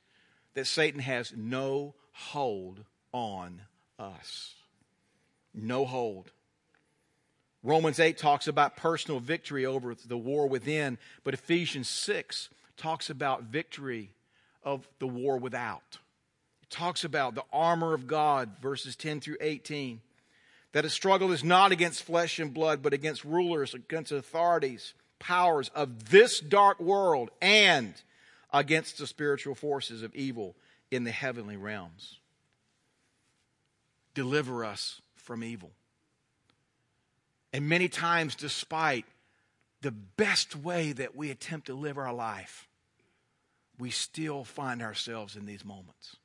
That 0.56 0.66
Satan 0.66 1.00
has 1.00 1.32
no 1.36 1.94
hold 2.12 2.84
on 3.12 3.62
us. 4.00 4.56
No 5.54 5.86
hold. 5.86 6.32
Romans 7.64 8.00
8 8.00 8.18
talks 8.18 8.48
about 8.48 8.78
personal 8.78 9.20
victory 9.20 9.66
over 9.66 9.96
the 10.08 10.18
war 10.18 10.48
within, 10.48 10.98
but 11.24 11.34
Ephesians 11.34 11.90
6 11.90 12.50
talks 12.76 13.10
about 13.10 13.44
victory 13.44 14.12
of 14.64 14.88
the 15.00 15.08
war 15.08 15.38
without. 15.38 15.98
It 16.62 16.70
talks 16.70 17.04
about 17.04 17.36
the 17.36 17.44
armor 17.52 17.94
of 17.94 18.08
God, 18.08 18.58
verses 18.62 18.96
10 18.96 19.20
through 19.20 19.38
18. 19.42 20.02
That 20.78 20.86
a 20.86 20.92
struggle 20.92 21.32
is 21.32 21.44
not 21.44 21.72
against 21.72 22.04
flesh 22.04 22.38
and 22.38 22.54
blood, 22.54 22.84
but 22.84 22.94
against 22.94 23.26
rulers, 23.26 23.74
against 23.74 24.12
authorities, 24.12 24.94
powers 25.18 25.72
of 25.74 26.12
this 26.12 26.40
dark 26.40 26.80
world, 26.80 27.32
and 27.42 27.96
against 28.54 29.00
the 29.00 29.08
spiritual 29.08 29.56
forces 29.56 30.04
of 30.04 30.14
evil 30.14 30.56
in 30.92 31.04
the 31.04 31.10
heavenly 31.10 31.58
realms. 31.58 32.20
Deliver 34.14 34.64
us 34.64 35.02
from 35.16 35.44
evil. 35.44 35.72
And 37.52 37.68
many 37.68 37.90
times, 37.90 38.36
despite 38.36 39.06
the 39.82 39.90
best 39.90 40.56
way 40.56 40.92
that 40.92 41.16
we 41.16 41.32
attempt 41.32 41.66
to 41.66 41.74
live 41.74 41.98
our 41.98 42.14
life, 42.14 42.68
we 43.80 43.90
still 43.90 44.44
find 44.44 44.84
ourselves 44.84 45.36
in 45.36 45.48
these 45.48 45.66
moments. 45.66 46.18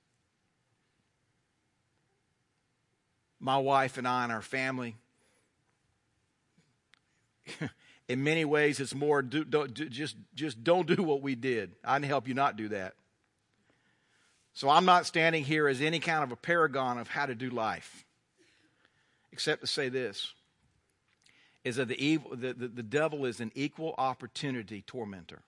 My 3.42 3.58
wife 3.58 3.98
and 3.98 4.06
I 4.06 4.22
and 4.22 4.32
our 4.32 4.40
family, 4.40 4.94
in 8.08 8.22
many 8.22 8.44
ways, 8.44 8.78
it's 8.78 8.94
more 8.94 9.20
do, 9.20 9.44
do, 9.44 9.66
just, 9.66 10.16
just 10.34 10.62
don't 10.62 10.86
do 10.86 11.02
what 11.02 11.22
we 11.22 11.34
did. 11.34 11.72
I 11.84 11.98
can 11.98 12.08
help 12.08 12.28
you 12.28 12.34
not 12.34 12.56
do 12.56 12.68
that. 12.68 12.94
So 14.54 14.70
I'm 14.70 14.84
not 14.84 15.06
standing 15.06 15.42
here 15.42 15.66
as 15.66 15.80
any 15.80 15.98
kind 15.98 16.22
of 16.22 16.30
a 16.30 16.36
paragon 16.36 16.98
of 16.98 17.08
how 17.08 17.26
to 17.26 17.34
do 17.34 17.50
life, 17.50 18.04
except 19.32 19.62
to 19.62 19.66
say 19.66 19.88
this 19.88 20.32
is 21.64 21.76
that 21.76 21.88
the, 21.88 22.04
evil, 22.04 22.36
the, 22.36 22.52
the, 22.52 22.68
the 22.68 22.82
devil 22.82 23.24
is 23.24 23.40
an 23.40 23.50
equal 23.54 23.94
opportunity 23.98 24.82
tormentor. 24.86 25.42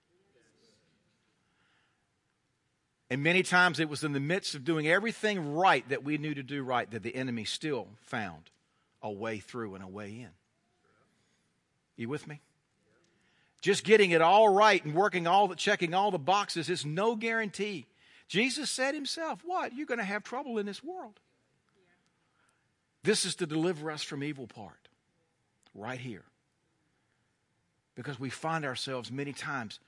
And 3.09 3.21
many 3.21 3.43
times 3.43 3.79
it 3.79 3.89
was 3.89 4.03
in 4.03 4.13
the 4.13 4.19
midst 4.19 4.55
of 4.55 4.65
doing 4.65 4.87
everything 4.87 5.53
right 5.53 5.87
that 5.89 6.03
we 6.03 6.17
knew 6.17 6.33
to 6.33 6.43
do 6.43 6.63
right 6.63 6.89
that 6.89 7.03
the 7.03 7.15
enemy 7.15 7.45
still 7.45 7.87
found 8.01 8.49
a 9.01 9.11
way 9.11 9.37
through 9.37 9.75
and 9.75 9.83
a 9.83 9.87
way 9.87 10.09
in. 10.09 10.29
You 11.95 12.09
with 12.09 12.27
me? 12.27 12.41
Just 13.61 13.83
getting 13.83 14.11
it 14.11 14.21
all 14.21 14.49
right 14.49 14.83
and 14.83 14.93
working 14.93 15.27
all 15.27 15.47
the 15.47 15.55
checking 15.55 15.93
all 15.93 16.11
the 16.11 16.19
boxes 16.19 16.69
is 16.69 16.85
no 16.85 17.15
guarantee. 17.15 17.85
Jesus 18.27 18.69
said 18.69 18.95
himself, 18.95 19.41
What? 19.45 19.73
You're 19.73 19.85
going 19.85 19.99
to 19.99 20.03
have 20.03 20.23
trouble 20.23 20.57
in 20.57 20.65
this 20.65 20.83
world. 20.83 21.19
This 23.03 23.25
is 23.25 23.35
to 23.35 23.45
deliver 23.45 23.91
us 23.91 24.01
from 24.01 24.23
evil 24.23 24.47
part 24.47 24.87
right 25.75 25.99
here. 25.99 26.23
Because 27.93 28.19
we 28.19 28.29
find 28.29 28.65
ourselves 28.65 29.11
many 29.11 29.31
times 29.31 29.79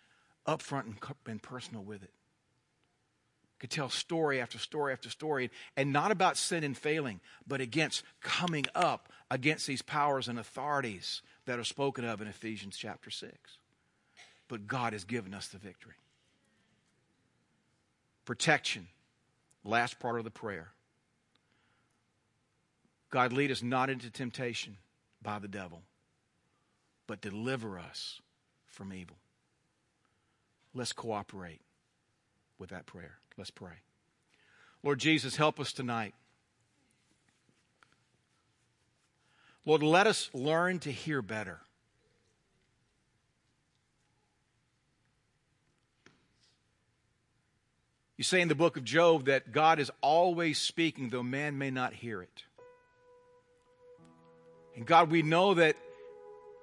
upfront 0.48 0.86
and 1.26 1.42
personal 1.42 1.84
with 1.84 2.04
it. 2.04 2.12
Could 3.60 3.72
tell 3.72 3.90
story 3.90 4.40
after 4.40 4.60
story 4.60 4.94
after 4.94 5.10
story, 5.10 5.50
and 5.76 5.92
not 5.92 6.12
about 6.12 6.38
sin 6.38 6.64
and 6.64 6.78
failing, 6.78 7.20
but 7.48 7.60
against 7.60 8.04
coming 8.22 8.66
up 8.76 9.10
against 9.32 9.66
these 9.66 9.82
powers 9.82 10.28
and 10.28 10.38
authorities 10.38 11.22
that 11.46 11.58
are 11.58 11.64
spoken 11.64 12.06
of 12.06 12.22
in 12.22 12.28
Ephesians 12.28 12.78
chapter 12.78 13.10
6. 13.10 13.58
But 14.48 14.68
God 14.68 14.94
has 14.94 15.04
given 15.04 15.34
us 15.34 15.48
the 15.48 15.58
victory. 15.58 15.96
Protection, 18.26 18.88
last 19.64 20.00
part 20.00 20.18
of 20.20 20.24
the 20.24 20.32
prayer. 20.32 20.70
God, 23.10 23.34
lead 23.34 23.52
us 23.52 23.64
not 23.64 23.90
into 23.90 24.10
temptation 24.10 24.78
by 25.22 25.40
the 25.40 25.48
devil, 25.48 25.82
but 27.08 27.22
deliver 27.22 27.80
us 27.80 28.22
from 28.68 28.94
evil. 28.94 29.18
Let's 30.74 30.94
cooperate 30.94 31.62
with 32.60 32.70
that 32.70 32.86
prayer. 32.86 33.18
Let's 33.38 33.52
pray. 33.52 33.82
Lord 34.84 35.00
Jesus, 35.00 35.36
help 35.36 35.60
us 35.60 35.74
tonight. 35.74 36.14
Lord, 39.66 39.84
let 39.84 40.08
us 40.08 40.30
learn 40.34 40.80
to 40.80 40.92
hear 40.92 41.22
better. 41.22 41.60
You 48.16 48.24
say 48.24 48.42
in 48.42 48.48
the 48.48 48.56
book 48.56 48.78
of 48.78 48.84
Job 48.84 49.26
that 49.26 49.52
God 49.52 49.80
is 49.80 49.92
always 50.02 50.58
speaking, 50.58 51.10
though 51.10 51.22
man 51.22 51.58
may 51.58 51.70
not 51.70 51.94
hear 51.94 52.22
it. 52.22 52.44
And 54.76 54.86
God, 54.86 55.12
we 55.12 55.22
know 55.22 55.54
that 55.56 55.76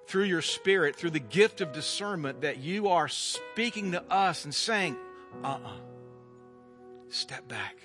through 0.07 0.23
your 0.23 0.41
spirit, 0.41 0.95
through 0.95 1.11
the 1.11 1.19
gift 1.19 1.61
of 1.61 1.71
discernment, 1.71 2.41
that 2.41 2.57
you 2.57 2.89
are 2.89 3.07
speaking 3.07 3.93
to 3.93 4.03
us 4.11 4.45
and 4.45 4.53
saying, 4.53 4.97
uh 5.43 5.47
uh-uh. 5.47 5.67
uh 5.67 5.71
step 7.09 7.47
back, 7.47 7.77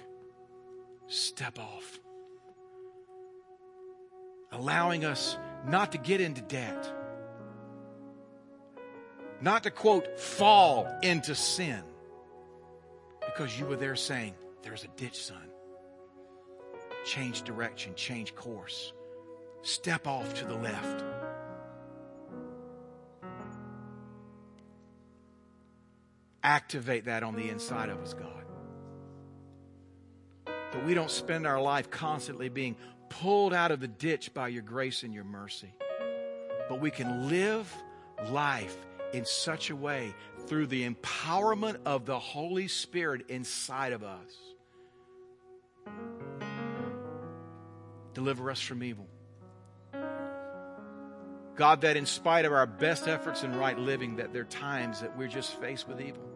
step 1.06 1.58
off. 1.58 2.00
Allowing 4.52 5.04
us 5.04 5.38
not 5.66 5.92
to 5.92 5.98
get 5.98 6.20
into 6.20 6.40
debt, 6.42 6.92
not 9.40 9.62
to 9.62 9.70
quote, 9.70 10.18
fall 10.18 10.86
into 11.02 11.34
sin, 11.34 11.82
because 13.24 13.58
you 13.58 13.66
were 13.66 13.76
there 13.76 13.96
saying, 13.96 14.34
There's 14.62 14.84
a 14.84 14.88
ditch, 14.96 15.24
son. 15.24 15.48
Change 17.04 17.42
direction, 17.42 17.94
change 17.94 18.34
course 18.34 18.92
step 19.62 20.06
off 20.06 20.34
to 20.34 20.44
the 20.44 20.54
left. 20.54 21.04
Activate 26.50 27.04
that 27.04 27.22
on 27.22 27.36
the 27.36 27.48
inside 27.48 27.90
of 27.90 27.98
us, 27.98 28.12
God. 28.12 28.44
That 30.46 30.84
we 30.84 30.94
don't 30.94 31.10
spend 31.10 31.46
our 31.46 31.62
life 31.62 31.90
constantly 31.90 32.48
being 32.48 32.74
pulled 33.08 33.54
out 33.54 33.70
of 33.70 33.78
the 33.78 33.86
ditch 33.86 34.34
by 34.34 34.48
your 34.48 34.62
grace 34.62 35.04
and 35.04 35.14
your 35.14 35.22
mercy, 35.22 35.72
but 36.68 36.80
we 36.80 36.90
can 36.90 37.28
live 37.28 37.72
life 38.30 38.76
in 39.12 39.24
such 39.24 39.70
a 39.70 39.76
way 39.76 40.12
through 40.48 40.66
the 40.66 40.90
empowerment 40.90 41.76
of 41.86 42.04
the 42.04 42.18
Holy 42.18 42.66
Spirit 42.66 43.26
inside 43.28 43.92
of 43.92 44.02
us. 44.02 44.32
Deliver 48.12 48.50
us 48.50 48.60
from 48.60 48.82
evil. 48.82 49.06
God, 51.54 51.82
that 51.82 51.96
in 51.96 52.06
spite 52.06 52.44
of 52.44 52.52
our 52.52 52.66
best 52.66 53.06
efforts 53.06 53.44
in 53.44 53.54
right 53.54 53.78
living, 53.78 54.16
that 54.16 54.32
there 54.32 54.42
are 54.42 54.46
times 54.46 55.00
that 55.02 55.16
we're 55.16 55.28
just 55.28 55.54
faced 55.60 55.86
with 55.86 56.00
evil. 56.00 56.29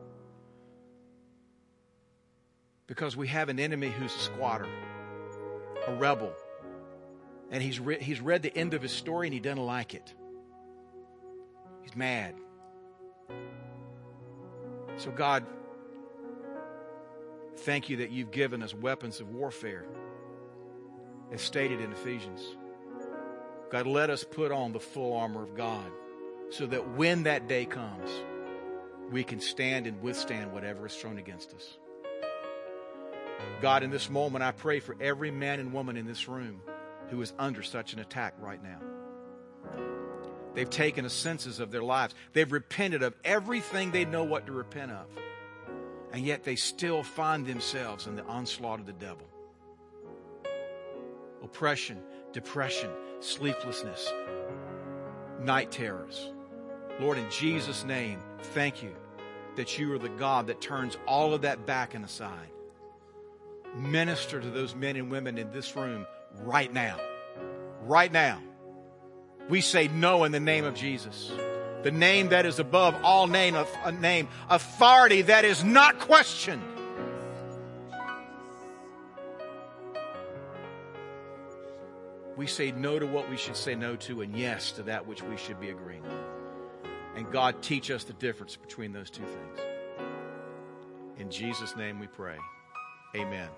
Because 2.86 3.16
we 3.16 3.28
have 3.28 3.48
an 3.48 3.58
enemy 3.58 3.88
who's 3.90 4.14
a 4.14 4.18
squatter, 4.18 4.68
a 5.86 5.94
rebel, 5.94 6.32
and 7.50 7.62
he's, 7.62 7.80
re- 7.80 8.00
he's 8.00 8.20
read 8.20 8.42
the 8.42 8.56
end 8.56 8.74
of 8.74 8.82
his 8.82 8.92
story 8.92 9.26
and 9.26 9.34
he 9.34 9.40
doesn't 9.40 9.64
like 9.64 9.94
it. 9.94 10.14
He's 11.82 11.96
mad. 11.96 12.34
So, 14.96 15.10
God, 15.10 15.44
thank 17.58 17.88
you 17.88 17.98
that 17.98 18.10
you've 18.10 18.30
given 18.30 18.62
us 18.62 18.74
weapons 18.74 19.20
of 19.20 19.28
warfare, 19.30 19.86
as 21.32 21.40
stated 21.40 21.80
in 21.80 21.92
Ephesians. 21.92 22.42
God, 23.70 23.86
let 23.86 24.10
us 24.10 24.24
put 24.24 24.52
on 24.52 24.72
the 24.72 24.80
full 24.80 25.16
armor 25.16 25.42
of 25.42 25.56
God 25.56 25.90
so 26.50 26.66
that 26.66 26.90
when 26.96 27.24
that 27.24 27.48
day 27.48 27.64
comes, 27.64 28.10
we 29.10 29.24
can 29.24 29.40
stand 29.40 29.86
and 29.86 30.00
withstand 30.00 30.52
whatever 30.52 30.86
is 30.86 30.94
thrown 30.94 31.18
against 31.18 31.52
us. 31.54 31.78
God, 33.60 33.82
in 33.82 33.90
this 33.90 34.10
moment, 34.10 34.44
I 34.44 34.52
pray 34.52 34.80
for 34.80 34.96
every 35.00 35.30
man 35.30 35.60
and 35.60 35.72
woman 35.72 35.96
in 35.96 36.06
this 36.06 36.28
room 36.28 36.60
who 37.08 37.20
is 37.22 37.32
under 37.38 37.62
such 37.62 37.92
an 37.92 38.00
attack 38.00 38.34
right 38.38 38.62
now. 38.62 38.80
They've 40.54 40.70
taken 40.70 41.04
a 41.04 41.10
census 41.10 41.58
of 41.58 41.70
their 41.70 41.82
lives. 41.82 42.14
They've 42.32 42.50
repented 42.50 43.02
of 43.02 43.14
everything 43.24 43.90
they 43.90 44.04
know 44.04 44.24
what 44.24 44.46
to 44.46 44.52
repent 44.52 44.92
of. 44.92 45.06
And 46.12 46.24
yet 46.24 46.44
they 46.44 46.56
still 46.56 47.02
find 47.02 47.44
themselves 47.44 48.06
in 48.06 48.14
the 48.14 48.24
onslaught 48.24 48.78
of 48.78 48.86
the 48.86 48.92
devil. 48.92 49.26
Oppression, 51.42 51.98
depression, 52.32 52.90
sleeplessness, 53.20 54.12
night 55.40 55.72
terrors. 55.72 56.30
Lord, 57.00 57.18
in 57.18 57.28
Jesus' 57.30 57.84
name, 57.84 58.20
thank 58.38 58.82
you 58.82 58.94
that 59.56 59.78
you 59.78 59.92
are 59.92 59.98
the 59.98 60.08
God 60.08 60.46
that 60.46 60.60
turns 60.60 60.96
all 61.06 61.34
of 61.34 61.42
that 61.42 61.66
back 61.66 61.94
and 61.94 62.04
aside. 62.04 62.50
Minister 63.76 64.40
to 64.40 64.50
those 64.50 64.74
men 64.74 64.96
and 64.96 65.10
women 65.10 65.38
in 65.38 65.50
this 65.50 65.74
room 65.74 66.06
right 66.42 66.72
now. 66.72 66.98
Right 67.82 68.12
now. 68.12 68.40
We 69.48 69.60
say 69.60 69.88
no 69.88 70.24
in 70.24 70.32
the 70.32 70.40
name 70.40 70.64
of 70.64 70.74
Jesus. 70.74 71.32
The 71.82 71.90
name 71.90 72.30
that 72.30 72.46
is 72.46 72.58
above 72.58 72.96
all 73.02 73.26
name, 73.26 73.56
a 73.84 73.92
name, 73.92 74.28
authority 74.48 75.22
that 75.22 75.44
is 75.44 75.62
not 75.62 75.98
questioned. 75.98 76.62
We 82.36 82.46
say 82.46 82.72
no 82.72 82.98
to 82.98 83.06
what 83.06 83.28
we 83.28 83.36
should 83.36 83.56
say 83.56 83.74
no 83.74 83.96
to 83.96 84.22
and 84.22 84.36
yes 84.36 84.72
to 84.72 84.82
that 84.84 85.06
which 85.06 85.22
we 85.22 85.36
should 85.36 85.60
be 85.60 85.70
agreeing 85.70 86.02
with. 86.02 86.12
And 87.16 87.30
God, 87.30 87.62
teach 87.62 87.90
us 87.90 88.04
the 88.04 88.12
difference 88.14 88.56
between 88.56 88.92
those 88.92 89.10
two 89.10 89.22
things. 89.22 89.60
In 91.18 91.30
Jesus' 91.30 91.76
name 91.76 92.00
we 92.00 92.06
pray. 92.06 92.36
Amen 93.14 93.48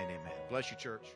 and 0.00 0.10
amen. 0.10 0.32
Bless 0.48 0.70
you, 0.70 0.76
church. 0.76 1.14